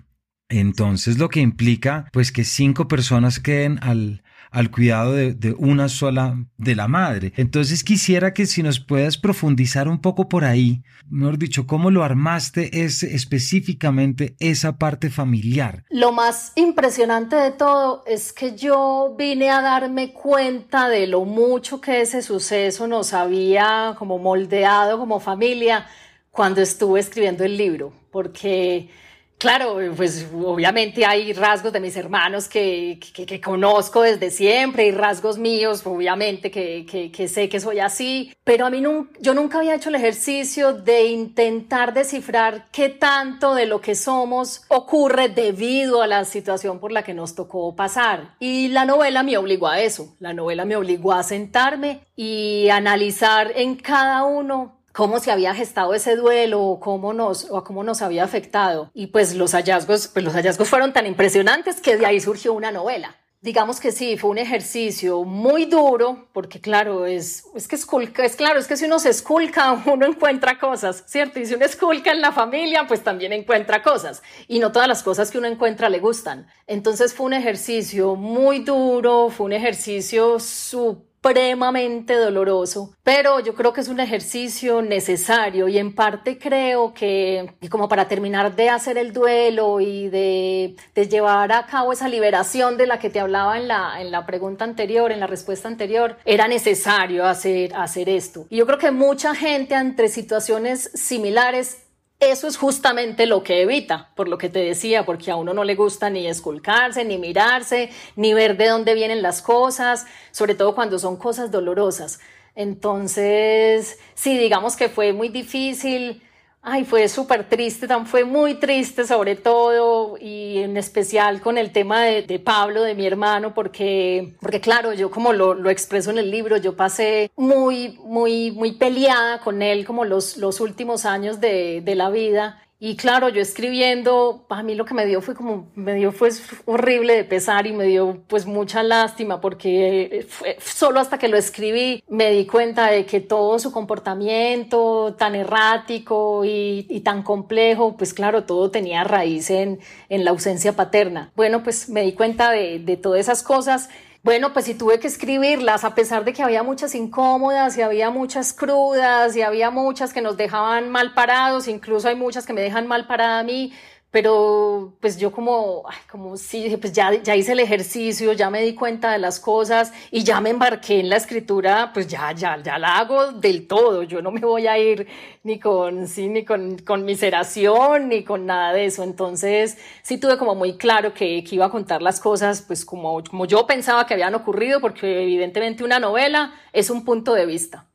Entonces, 0.49 1.17
lo 1.17 1.29
que 1.29 1.39
implica, 1.39 2.09
pues, 2.11 2.31
que 2.31 2.43
cinco 2.43 2.87
personas 2.87 3.39
queden 3.39 3.79
al, 3.81 4.23
al 4.51 4.71
cuidado 4.71 5.13
de, 5.13 5.55
una 5.57 5.89
sola, 5.89 6.45
de 6.57 6.75
la 6.75 6.87
madre. 6.87 7.33
Entonces 7.35 7.83
quisiera 7.83 8.33
que 8.33 8.45
si 8.45 8.63
nos 8.63 8.79
puedas 8.79 9.17
profundizar 9.17 9.87
un 9.87 9.99
poco 9.99 10.29
por 10.29 10.45
ahí, 10.45 10.83
mejor 11.09 11.37
dicho, 11.37 11.67
cómo 11.67 11.91
lo 11.91 12.03
armaste 12.03 12.83
es 12.83 13.03
específicamente 13.03 14.35
esa 14.39 14.77
parte 14.77 15.09
familiar. 15.09 15.83
Lo 15.89 16.11
más 16.11 16.53
impresionante 16.55 17.35
de 17.35 17.51
todo 17.51 18.03
es 18.07 18.33
que 18.33 18.55
yo 18.55 19.15
vine 19.17 19.49
a 19.49 19.61
darme 19.61 20.13
cuenta 20.13 20.89
de 20.89 21.07
lo 21.07 21.25
mucho 21.25 21.81
que 21.81 22.01
ese 22.01 22.21
suceso 22.21 22.87
nos 22.87 23.13
había 23.13 23.95
como 23.97 24.17
moldeado 24.17 24.97
como 24.97 25.19
familia 25.19 25.85
cuando 26.31 26.61
estuve 26.61 26.99
escribiendo 26.99 27.43
el 27.43 27.57
libro, 27.57 27.93
porque 28.11 28.89
Claro, 29.37 29.77
pues 29.97 30.25
obviamente 30.33 31.05
hay 31.05 31.33
rasgos 31.33 31.73
de 31.73 31.81
mis 31.81 31.97
hermanos 31.97 32.47
que, 32.47 32.99
que, 33.13 33.41
conozco 33.41 34.01
desde 34.01 34.31
siempre 34.31 34.87
y 34.87 34.91
rasgos 34.91 35.37
míos, 35.37 35.81
obviamente, 35.85 36.49
que, 36.49 36.85
que, 37.13 37.27
sé 37.27 37.49
que 37.49 37.59
soy 37.59 37.79
así, 37.79 38.33
pero 38.45 38.65
a 38.65 38.69
mí 38.69 38.79
no, 38.79 39.09
yo 39.19 39.33
nunca 39.33 39.57
había 39.57 39.75
hecho 39.75 39.89
el 39.89 39.95
ejercicio 39.95 40.73
de 40.73 41.07
intentar 41.07 41.93
descifrar 41.93 42.67
qué 42.71 42.87
tanto 42.87 43.55
de 43.55 43.65
lo 43.65 43.81
que 43.81 43.93
somos 43.95 44.63
ocurre 44.69 45.27
debido 45.27 46.01
a 46.01 46.07
la 46.07 46.23
situación 46.23 46.79
por 46.79 46.93
la 46.93 47.03
que 47.03 47.13
nos 47.13 47.35
tocó 47.35 47.75
pasar. 47.75 48.35
Y 48.39 48.69
la 48.69 48.85
novela 48.85 49.21
me 49.21 49.37
obligó 49.37 49.67
a 49.67 49.81
eso, 49.81 50.15
la 50.19 50.33
novela 50.33 50.63
me 50.63 50.77
obligó 50.77 51.11
a 51.11 51.23
sentarme 51.23 51.99
y 52.15 52.69
analizar 52.69 53.51
en 53.53 53.75
cada 53.75 54.23
uno 54.23 54.74
cómo 54.95 55.19
se 55.19 55.29
había 55.29 55.53
gestado 55.53 55.93
ese 55.93 56.15
duelo 56.15 56.79
cómo 56.81 57.13
nos, 57.13 57.47
o 57.51 57.63
cómo 57.63 57.83
nos 57.83 58.01
había 58.01 58.23
afectado. 58.23 58.91
Y 58.93 59.07
pues 59.07 59.35
los 59.35 59.51
hallazgos, 59.51 60.07
pues 60.07 60.23
los 60.23 60.33
hallazgos 60.33 60.69
fueron 60.69 60.93
tan 60.93 61.05
impresionantes 61.05 61.81
que 61.81 61.97
de 61.97 62.05
ahí 62.05 62.21
surgió 62.21 62.53
una 62.53 62.71
novela. 62.71 63.17
Digamos 63.41 63.79
que 63.79 63.91
sí, 63.91 64.17
fue 64.17 64.31
un 64.31 64.37
ejercicio 64.39 65.23
muy 65.23 65.65
duro, 65.65 66.29
porque 66.33 66.59
claro, 66.61 67.05
es, 67.05 67.43
es 67.53 67.67
que 67.67 67.75
esculca, 67.75 68.25
es 68.25 68.35
claro, 68.35 68.57
es 68.57 68.67
que 68.67 68.77
si 68.77 68.85
uno 68.85 68.97
se 68.97 69.09
esculca, 69.09 69.73
uno 69.85 70.05
encuentra 70.05 70.57
cosas, 70.57 71.03
¿cierto? 71.05 71.39
Y 71.39 71.45
si 71.45 71.53
uno 71.53 71.65
esculca 71.65 72.11
en 72.11 72.21
la 72.21 72.31
familia, 72.31 72.87
pues 72.87 73.03
también 73.03 73.33
encuentra 73.33 73.83
cosas. 73.83 74.23
Y 74.47 74.59
no 74.59 74.71
todas 74.71 74.87
las 74.87 75.03
cosas 75.03 75.29
que 75.29 75.37
uno 75.37 75.47
encuentra 75.47 75.89
le 75.89 75.99
gustan. 75.99 76.47
Entonces 76.65 77.13
fue 77.13 77.25
un 77.25 77.33
ejercicio 77.33 78.15
muy 78.15 78.59
duro, 78.59 79.29
fue 79.29 79.45
un 79.45 79.53
ejercicio 79.53 80.39
súper 80.39 81.14
supremamente 81.25 82.13
doloroso, 82.13 82.93
pero 83.03 83.39
yo 83.39 83.55
creo 83.55 83.73
que 83.73 83.81
es 83.81 83.87
un 83.87 83.99
ejercicio 83.99 84.83
necesario 84.83 85.67
y 85.67 85.79
en 85.79 85.95
parte 85.95 86.37
creo 86.37 86.93
que, 86.93 87.51
como 87.71 87.89
para 87.89 88.07
terminar 88.07 88.55
de 88.55 88.69
hacer 88.69 88.99
el 88.99 89.11
duelo 89.11 89.81
y 89.81 90.07
de, 90.09 90.75
de, 90.93 91.07
llevar 91.07 91.51
a 91.51 91.65
cabo 91.65 91.93
esa 91.93 92.07
liberación 92.09 92.77
de 92.77 92.85
la 92.85 92.99
que 92.99 93.09
te 93.09 93.19
hablaba 93.19 93.57
en 93.57 93.67
la, 93.67 93.99
en 94.01 94.11
la 94.11 94.27
pregunta 94.27 94.65
anterior, 94.65 95.11
en 95.11 95.19
la 95.19 95.25
respuesta 95.25 95.67
anterior, 95.67 96.17
era 96.25 96.47
necesario 96.47 97.25
hacer, 97.25 97.73
hacer 97.73 98.07
esto. 98.07 98.45
Y 98.51 98.57
yo 98.57 98.67
creo 98.67 98.77
que 98.77 98.91
mucha 98.91 99.33
gente 99.33 99.73
ante 99.73 100.09
situaciones 100.09 100.91
similares 100.93 101.84
eso 102.19 102.47
es 102.47 102.57
justamente 102.57 103.25
lo 103.25 103.43
que 103.43 103.61
evita, 103.61 104.11
por 104.15 104.27
lo 104.27 104.37
que 104.37 104.49
te 104.49 104.59
decía, 104.59 105.05
porque 105.05 105.31
a 105.31 105.35
uno 105.35 105.53
no 105.53 105.63
le 105.63 105.75
gusta 105.75 106.09
ni 106.09 106.27
esculcarse, 106.27 107.03
ni 107.03 107.17
mirarse, 107.17 107.89
ni 108.15 108.33
ver 108.33 108.57
de 108.57 108.67
dónde 108.67 108.93
vienen 108.93 109.21
las 109.21 109.41
cosas, 109.41 110.05
sobre 110.31 110.55
todo 110.55 110.75
cuando 110.75 110.97
son 110.97 111.17
cosas 111.17 111.51
dolorosas. 111.51 112.19
Entonces, 112.55 113.99
sí, 114.13 114.37
digamos 114.37 114.75
que 114.77 114.89
fue 114.89 115.11
muy 115.13 115.29
difícil 115.29 116.23
Ay, 116.67 116.83
fue 116.83 117.07
súper 117.09 117.47
triste, 117.47 117.87
fue 118.05 118.23
muy 118.23 118.55
triste 118.55 119.05
sobre 119.05 119.35
todo 119.35 120.17
y 120.19 120.57
en 120.57 120.77
especial 120.77 121.39
con 121.39 121.59
el 121.59 121.71
tema 121.71 122.01
de, 122.01 122.39
Pablo, 122.39 122.81
de 122.81 122.95
mi 122.95 123.05
hermano, 123.05 123.53
porque, 123.53 124.33
porque 124.41 124.61
claro, 124.61 124.91
yo 124.91 125.11
como 125.11 125.31
lo, 125.31 125.53
lo, 125.53 125.69
expreso 125.69 126.09
en 126.09 126.17
el 126.17 126.31
libro, 126.31 126.57
yo 126.57 126.75
pasé 126.75 127.29
muy, 127.35 127.99
muy, 128.03 128.49
muy 128.49 128.71
peleada 128.71 129.41
con 129.41 129.61
él 129.61 129.85
como 129.85 130.05
los, 130.05 130.37
los 130.37 130.59
últimos 130.59 131.05
años 131.05 131.39
de, 131.39 131.81
de 131.81 131.93
la 131.93 132.09
vida 132.09 132.64
y 132.77 132.97
claro, 132.97 133.29
yo 133.29 133.41
escribiendo, 133.41 134.45
a 134.49 134.61
mí 134.61 134.75
lo 134.75 134.83
que 134.83 134.93
me 134.93 135.05
dio 135.05 135.21
fue 135.21 135.33
como, 135.33 135.71
me 135.75 135.93
dio 135.95 136.11
fue 136.11 136.29
horrible 136.65 137.15
de 137.15 137.23
pesar 137.23 137.67
y 137.67 137.71
me 137.71 137.85
dio 137.85 138.21
pues 138.27 138.45
mucha 138.45 138.83
lástima 138.83 139.39
porque 139.39 140.27
solo 140.59 140.99
hasta 140.99 141.17
que 141.17 141.29
lo 141.29 141.37
escribí 141.37 142.03
me 142.09 142.31
di 142.31 142.45
cuenta 142.45 142.87
de 142.91 143.05
que 143.05 143.21
todo 143.21 143.59
su 143.59 143.71
comportamiento 143.71 145.15
tan 145.17 145.35
errático 145.35 146.43
y, 146.43 146.85
y 146.89 146.99
tan 146.99 147.23
complejo, 147.23 147.95
pues 147.95 148.13
claro, 148.13 148.43
todo 148.43 148.69
tenía 148.71 149.05
raíz 149.05 149.49
en, 149.49 149.79
en 150.09 150.25
la 150.25 150.31
ausencia 150.31 150.73
paterna. 150.73 151.31
Bueno, 151.35 151.63
pues 151.63 151.87
me 151.89 152.01
di 152.01 152.11
cuenta 152.11 152.51
de, 152.51 152.79
de 152.79 152.97
todas 152.97 153.21
esas 153.21 153.41
cosas 153.41 153.89
bueno, 154.25 154.53
pues 154.53 154.65
sí 154.65 154.73
tuve 154.73 154.99
que 154.99 155.05
escribirlas, 155.05 155.83
a 155.83 155.93
pesar 155.93 156.25
de 156.25 156.33
que 156.33 156.41
había 156.41 156.63
muchas 156.63 156.95
incómodas 156.95 157.77
y 157.77 157.83
había 157.83 158.09
muchas 158.09 158.53
crudas 158.53 159.35
y 159.35 159.43
había 159.43 159.69
muchas 159.69 160.13
que 160.13 160.21
nos 160.23 160.35
dejaban 160.35 160.89
mal 160.89 161.13
parados, 161.13 161.67
incluso 161.67 162.07
hay 162.07 162.15
muchas 162.15 162.47
que 162.47 162.53
me 162.53 162.61
dejan 162.61 162.87
mal 162.87 163.05
parada 163.05 163.37
a 163.37 163.43
mí, 163.43 163.71
pero 164.15 164.93
pues 165.01 165.17
yo 165.17 165.29
como, 165.29 165.83
como 166.09 166.37
sí, 166.37 166.77
pues 166.79 166.93
ya, 166.93 167.21
ya 167.21 167.35
hice 167.35 167.51
el 167.51 167.59
ejercicio, 167.59 168.31
ya 168.31 168.49
me 168.49 168.61
di 168.61 168.73
cuenta 168.73 169.11
de 169.11 169.17
las 169.17 169.41
cosas 169.41 169.91
y 170.09 170.23
ya 170.23 170.39
me 170.39 170.51
embarqué 170.51 171.01
en 171.01 171.09
la 171.09 171.17
escritura, 171.17 171.91
pues 171.93 172.07
ya, 172.07 172.31
ya, 172.31 172.57
ya 172.63 172.79
la 172.79 172.97
hago 172.97 173.33
del 173.33 173.67
todo, 173.67 174.03
yo 174.03 174.21
no 174.21 174.31
me 174.31 174.39
voy 174.39 174.67
a 174.67 174.79
ir 174.79 175.05
ni 175.43 175.59
con, 175.59 176.07
sí, 176.07 176.29
ni 176.29 176.45
con, 176.45 176.77
con 176.77 177.03
miseración, 177.03 178.07
ni 178.07 178.23
con 178.23 178.45
nada 178.45 178.71
de 178.71 178.85
eso, 178.85 179.03
entonces 179.03 179.77
sí 180.01 180.17
tuve 180.17 180.37
como 180.37 180.55
muy 180.55 180.77
claro 180.77 181.13
que, 181.13 181.43
que 181.43 181.55
iba 181.55 181.65
a 181.65 181.69
contar 181.69 182.01
las 182.01 182.21
cosas 182.21 182.61
pues 182.61 182.85
como, 182.85 183.21
como 183.21 183.45
yo 183.45 183.67
pensaba 183.67 184.07
que 184.07 184.13
habían 184.13 184.33
ocurrido, 184.33 184.79
porque 184.79 185.23
evidentemente 185.23 185.83
una 185.83 185.99
novela 185.99 186.53
es 186.71 186.89
un 186.89 187.03
punto 187.03 187.33
de 187.33 187.45
vista 187.45 187.85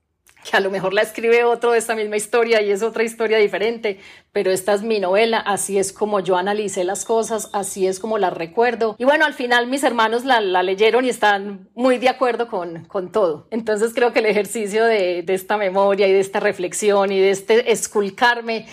que 0.45 0.57
a 0.57 0.61
lo 0.61 0.71
mejor 0.71 0.95
la 0.95 1.03
escribe 1.03 1.45
otro 1.45 1.73
de 1.73 1.79
esta 1.79 1.95
misma 1.95 2.17
historia 2.17 2.63
y 2.63 2.71
es 2.71 2.83
otra 2.83 3.03
historia 3.03 3.39
diferente, 3.39 3.99
pero 4.33 4.51
esta 4.51 4.75
es 4.75 4.83
mi 4.83 5.01
novela, 5.01 5.39
así 5.39 5.79
es 5.79 5.93
como 5.93 6.21
yo 6.21 6.37
analicé 6.37 6.85
las 6.85 7.05
cosas, 7.05 7.51
así 7.53 7.87
es 7.87 7.99
como 7.99 8.19
las 8.19 8.33
recuerdo. 8.33 8.97
Y 8.99 9.05
bueno, 9.05 9.25
al 9.25 9.35
final 9.35 9.67
mis 9.67 9.83
hermanos 9.83 10.25
la, 10.25 10.41
leyeron 10.63 11.05
y 11.05 11.09
están 11.09 11.69
muy 11.75 11.99
de 11.99 12.09
acuerdo 12.09 12.49
con, 12.49 12.85
con 12.85 13.13
todo. 13.13 13.49
Entonces 13.51 13.93
creo 13.95 14.13
que 14.13 14.21
el 14.21 14.27
ejercicio 14.27 14.85
de, 14.85 15.23
de 15.23 15.35
esta 15.35 15.57
memoria 15.57 16.07
y 16.07 16.13
de 16.13 16.21
esta 16.21 16.41
reflexión 16.41 17.13
y 17.13 17.21
de 17.21 17.31
este 17.31 17.73
esculcarme 17.73 18.67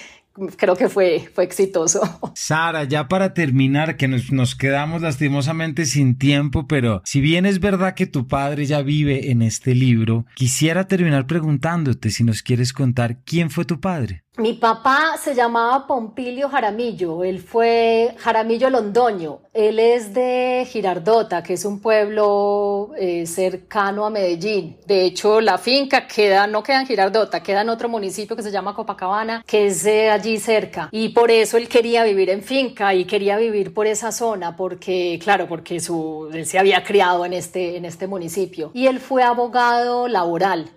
creo 0.55 0.75
que 0.75 0.89
fue, 0.89 1.29
fue 1.33 1.43
exitoso. 1.43 2.01
Sara, 2.35 2.83
ya 2.83 3.07
para 3.07 3.33
terminar, 3.33 3.97
que 3.97 4.07
nos, 4.07 4.31
nos, 4.31 4.55
quedamos 4.55 5.01
lastimosamente 5.01 5.85
sin 5.85 6.17
tiempo, 6.17 6.67
pero 6.67 7.01
si 7.05 7.21
bien 7.21 7.45
es 7.45 7.59
verdad 7.59 7.95
que 7.95 8.07
tu 8.07 8.27
padre 8.27 8.65
ya 8.65 8.81
vive 8.81 9.31
en 9.31 9.41
este 9.41 9.75
libro, 9.75 10.25
quisiera 10.35 10.87
terminar 10.87 11.27
preguntándote 11.27 12.09
si 12.09 12.23
nos 12.23 12.43
quieres 12.43 12.73
contar 12.73 13.23
quién 13.23 13.49
fue 13.49 13.65
tu 13.65 13.79
padre. 13.79 14.23
Mi 14.39 14.53
papá 14.53 15.15
se 15.19 15.33
llamaba 15.33 15.87
Pompilio 15.87 16.47
Jaramillo, 16.47 17.23
él 17.23 17.39
fue 17.39 18.13
Jaramillo 18.19 18.69
Londoño, 18.69 19.39
él 19.51 19.79
es 19.79 20.13
de 20.13 20.67
Girardota, 20.69 21.41
que 21.41 21.53
es 21.53 21.65
un 21.65 21.79
pueblo 21.79 22.91
eh, 22.99 23.25
cercano 23.25 24.05
a 24.05 24.11
Medellín. 24.11 24.77
De 24.85 25.05
hecho, 25.05 25.41
la 25.41 25.57
finca 25.57 26.05
queda, 26.05 26.45
no 26.45 26.61
queda 26.61 26.81
en 26.81 26.85
Girardota, 26.85 27.41
queda 27.41 27.61
en 27.61 27.69
otro 27.69 27.89
municipio 27.89 28.35
que 28.35 28.43
se 28.43 28.51
llama 28.51 28.75
Copacabana, 28.75 29.43
que 29.43 29.65
es 29.65 29.83
de 29.83 30.11
allí 30.11 30.37
cerca. 30.37 30.89
Y 30.91 31.09
por 31.09 31.31
eso 31.31 31.57
él 31.57 31.67
quería 31.67 32.03
vivir 32.03 32.29
en 32.29 32.43
finca 32.43 32.93
y 32.93 33.05
quería 33.05 33.37
vivir 33.37 33.73
por 33.73 33.87
esa 33.87 34.11
zona, 34.11 34.55
porque, 34.55 35.19
claro, 35.19 35.47
porque 35.47 35.79
su, 35.79 36.29
él 36.31 36.45
se 36.45 36.59
había 36.59 36.83
criado 36.83 37.25
en 37.25 37.33
este, 37.33 37.75
en 37.75 37.85
este 37.85 38.05
municipio. 38.05 38.69
Y 38.75 38.85
él 38.85 38.99
fue 38.99 39.23
abogado 39.23 40.07
laboral 40.07 40.69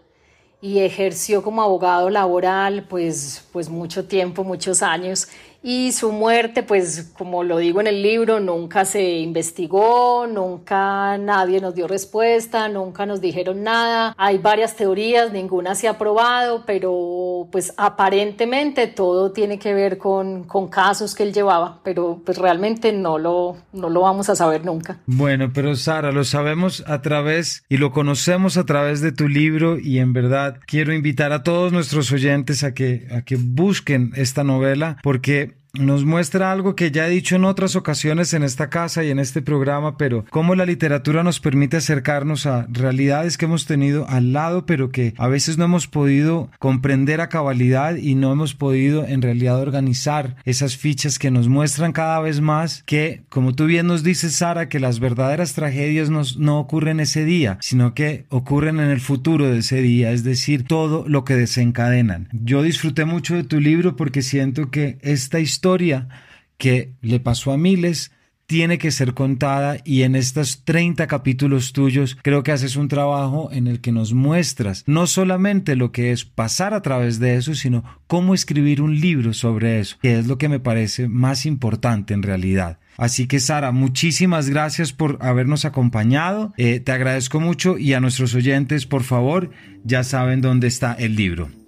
y 0.62 0.80
ejerció 0.80 1.42
como 1.42 1.62
abogado 1.62 2.10
laboral 2.10 2.84
pues, 2.88 3.44
pues 3.52 3.68
mucho 3.68 4.04
tiempo, 4.04 4.44
muchos 4.44 4.82
años 4.82 5.28
y 5.62 5.92
su 5.92 6.10
muerte, 6.12 6.62
pues 6.62 7.12
como 7.16 7.44
lo 7.44 7.58
digo 7.58 7.80
en 7.80 7.86
el 7.86 8.02
libro, 8.02 8.40
nunca 8.40 8.84
se 8.84 9.18
investigó, 9.18 10.26
nunca 10.26 11.18
nadie 11.18 11.60
nos 11.60 11.74
dio 11.74 11.86
respuesta, 11.86 12.68
nunca 12.68 13.04
nos 13.04 13.20
dijeron 13.20 13.62
nada. 13.62 14.14
Hay 14.16 14.38
varias 14.38 14.76
teorías, 14.76 15.32
ninguna 15.32 15.74
se 15.74 15.88
ha 15.88 15.98
probado, 15.98 16.64
pero 16.64 17.48
pues 17.52 17.74
aparentemente 17.76 18.86
todo 18.86 19.32
tiene 19.32 19.58
que 19.58 19.74
ver 19.74 19.98
con, 19.98 20.44
con 20.44 20.68
casos 20.68 21.14
que 21.14 21.24
él 21.24 21.34
llevaba, 21.34 21.80
pero 21.84 22.22
pues 22.24 22.38
realmente 22.38 22.92
no 22.92 23.18
lo, 23.18 23.56
no 23.72 23.90
lo 23.90 24.00
vamos 24.00 24.30
a 24.30 24.36
saber 24.36 24.64
nunca. 24.64 24.98
Bueno, 25.06 25.50
pero 25.52 25.76
Sara, 25.76 26.10
lo 26.10 26.24
sabemos 26.24 26.82
a 26.86 27.02
través 27.02 27.64
y 27.68 27.76
lo 27.76 27.92
conocemos 27.92 28.56
a 28.56 28.64
través 28.64 29.02
de 29.02 29.12
tu 29.12 29.28
libro 29.28 29.78
y 29.78 29.98
en 29.98 30.14
verdad 30.14 30.58
quiero 30.66 30.94
invitar 30.94 31.32
a 31.32 31.42
todos 31.42 31.70
nuestros 31.70 32.10
oyentes 32.12 32.64
a 32.64 32.72
que, 32.72 33.08
a 33.14 33.22
que 33.22 33.36
busquen 33.36 34.12
esta 34.16 34.42
novela 34.42 34.96
porque 35.02 35.49
nos 35.74 36.04
muestra 36.04 36.50
algo 36.50 36.74
que 36.74 36.90
ya 36.90 37.06
he 37.06 37.10
dicho 37.10 37.36
en 37.36 37.44
otras 37.44 37.76
ocasiones 37.76 38.34
en 38.34 38.42
esta 38.42 38.70
casa 38.70 39.04
y 39.04 39.10
en 39.10 39.18
este 39.18 39.42
programa, 39.42 39.96
pero 39.96 40.24
cómo 40.30 40.54
la 40.54 40.66
literatura 40.66 41.22
nos 41.22 41.40
permite 41.40 41.76
acercarnos 41.76 42.46
a 42.46 42.66
realidades 42.70 43.38
que 43.38 43.44
hemos 43.44 43.66
tenido 43.66 44.08
al 44.08 44.32
lado, 44.32 44.66
pero 44.66 44.90
que 44.90 45.14
a 45.16 45.28
veces 45.28 45.58
no 45.58 45.64
hemos 45.64 45.86
podido 45.86 46.50
comprender 46.58 47.20
a 47.20 47.28
cabalidad 47.28 47.96
y 47.96 48.14
no 48.14 48.32
hemos 48.32 48.54
podido 48.54 49.06
en 49.06 49.22
realidad 49.22 49.60
organizar 49.60 50.36
esas 50.44 50.76
fichas 50.76 51.18
que 51.18 51.30
nos 51.30 51.48
muestran 51.48 51.92
cada 51.92 52.20
vez 52.20 52.40
más 52.40 52.82
que, 52.84 53.22
como 53.28 53.54
tú 53.54 53.66
bien 53.66 53.86
nos 53.86 54.02
dices, 54.02 54.34
Sara, 54.34 54.68
que 54.68 54.80
las 54.80 54.98
verdaderas 54.98 55.54
tragedias 55.54 56.10
no 56.10 56.58
ocurren 56.58 57.00
ese 57.00 57.24
día, 57.24 57.58
sino 57.60 57.94
que 57.94 58.24
ocurren 58.28 58.80
en 58.80 58.90
el 58.90 59.00
futuro 59.00 59.46
de 59.46 59.58
ese 59.58 59.82
día, 59.82 60.10
es 60.12 60.24
decir, 60.24 60.64
todo 60.64 61.04
lo 61.06 61.24
que 61.24 61.36
desencadenan. 61.36 62.28
Yo 62.32 62.62
disfruté 62.62 63.04
mucho 63.04 63.34
de 63.34 63.44
tu 63.44 63.60
libro 63.60 63.96
porque 63.96 64.22
siento 64.22 64.70
que 64.70 64.98
esta 65.02 65.38
historia 65.38 65.59
historia 65.60 66.08
que 66.56 66.94
le 67.02 67.20
pasó 67.20 67.52
a 67.52 67.58
miles 67.58 68.12
tiene 68.46 68.78
que 68.78 68.90
ser 68.90 69.12
contada 69.12 69.76
y 69.84 70.02
en 70.04 70.16
estos 70.16 70.64
30 70.64 71.06
capítulos 71.06 71.74
tuyos 71.74 72.16
creo 72.22 72.42
que 72.42 72.50
haces 72.50 72.76
un 72.76 72.88
trabajo 72.88 73.50
en 73.52 73.66
el 73.66 73.82
que 73.82 73.92
nos 73.92 74.14
muestras 74.14 74.84
no 74.86 75.06
solamente 75.06 75.76
lo 75.76 75.92
que 75.92 76.12
es 76.12 76.24
pasar 76.24 76.72
a 76.72 76.80
través 76.80 77.20
de 77.20 77.36
eso, 77.36 77.54
sino 77.54 77.84
cómo 78.06 78.32
escribir 78.32 78.80
un 78.80 78.98
libro 78.98 79.34
sobre 79.34 79.80
eso, 79.80 79.98
que 80.00 80.18
es 80.18 80.26
lo 80.26 80.38
que 80.38 80.48
me 80.48 80.60
parece 80.60 81.08
más 81.08 81.44
importante 81.44 82.14
en 82.14 82.22
realidad. 82.22 82.78
Así 82.96 83.26
que 83.26 83.38
Sara, 83.38 83.70
muchísimas 83.70 84.48
gracias 84.48 84.94
por 84.94 85.18
habernos 85.20 85.66
acompañado. 85.66 86.54
Eh, 86.56 86.80
te 86.80 86.92
agradezco 86.92 87.38
mucho 87.38 87.76
y 87.76 87.92
a 87.92 88.00
nuestros 88.00 88.34
oyentes, 88.34 88.86
por 88.86 89.02
favor, 89.02 89.50
ya 89.84 90.04
saben 90.04 90.40
dónde 90.40 90.68
está 90.68 90.94
el 90.94 91.16
libro. 91.16 91.59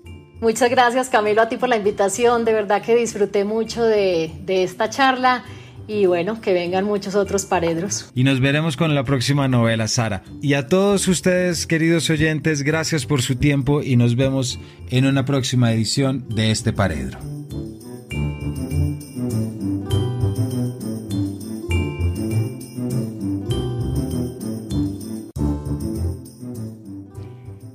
Muchas 0.42 0.70
gracias 0.70 1.08
Camilo 1.08 1.40
a 1.40 1.48
ti 1.48 1.56
por 1.56 1.68
la 1.68 1.76
invitación. 1.76 2.44
De 2.44 2.52
verdad 2.52 2.82
que 2.82 2.96
disfruté 2.96 3.44
mucho 3.44 3.84
de, 3.84 4.32
de 4.44 4.64
esta 4.64 4.90
charla 4.90 5.44
y 5.86 6.06
bueno, 6.06 6.40
que 6.40 6.52
vengan 6.52 6.84
muchos 6.84 7.14
otros 7.14 7.46
paredros. 7.46 8.10
Y 8.12 8.24
nos 8.24 8.40
veremos 8.40 8.76
con 8.76 8.92
la 8.92 9.04
próxima 9.04 9.46
novela, 9.46 9.86
Sara. 9.86 10.24
Y 10.42 10.54
a 10.54 10.66
todos 10.66 11.06
ustedes, 11.06 11.68
queridos 11.68 12.10
oyentes, 12.10 12.62
gracias 12.62 13.06
por 13.06 13.22
su 13.22 13.36
tiempo 13.36 13.82
y 13.82 13.94
nos 13.94 14.16
vemos 14.16 14.58
en 14.90 15.06
una 15.06 15.24
próxima 15.24 15.72
edición 15.72 16.28
de 16.28 16.50
este 16.50 16.72
paredro. 16.72 17.20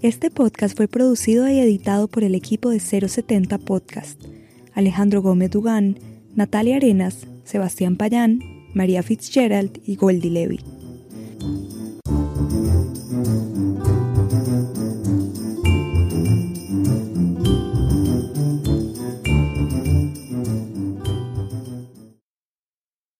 Este 0.08 0.32
podcast 0.32 0.78
fue 0.78 0.88
producido 0.88 1.50
y 1.50 1.60
editado 1.60 2.08
por 2.08 2.24
el 2.24 2.34
equipo 2.34 2.70
de 2.70 2.80
070 2.80 3.58
Podcast. 3.58 4.18
Alejandro 4.74 5.22
Gómez 5.22 5.52
Dugán, 5.52 6.00
Natalia 6.34 6.78
Arenas, 6.78 7.28
Sebastián 7.44 7.98
Payán, 7.98 8.40
María 8.74 9.04
Fitzgerald 9.04 9.82
y 9.86 9.98
Goldie 9.98 10.32
Levy. 10.32 10.62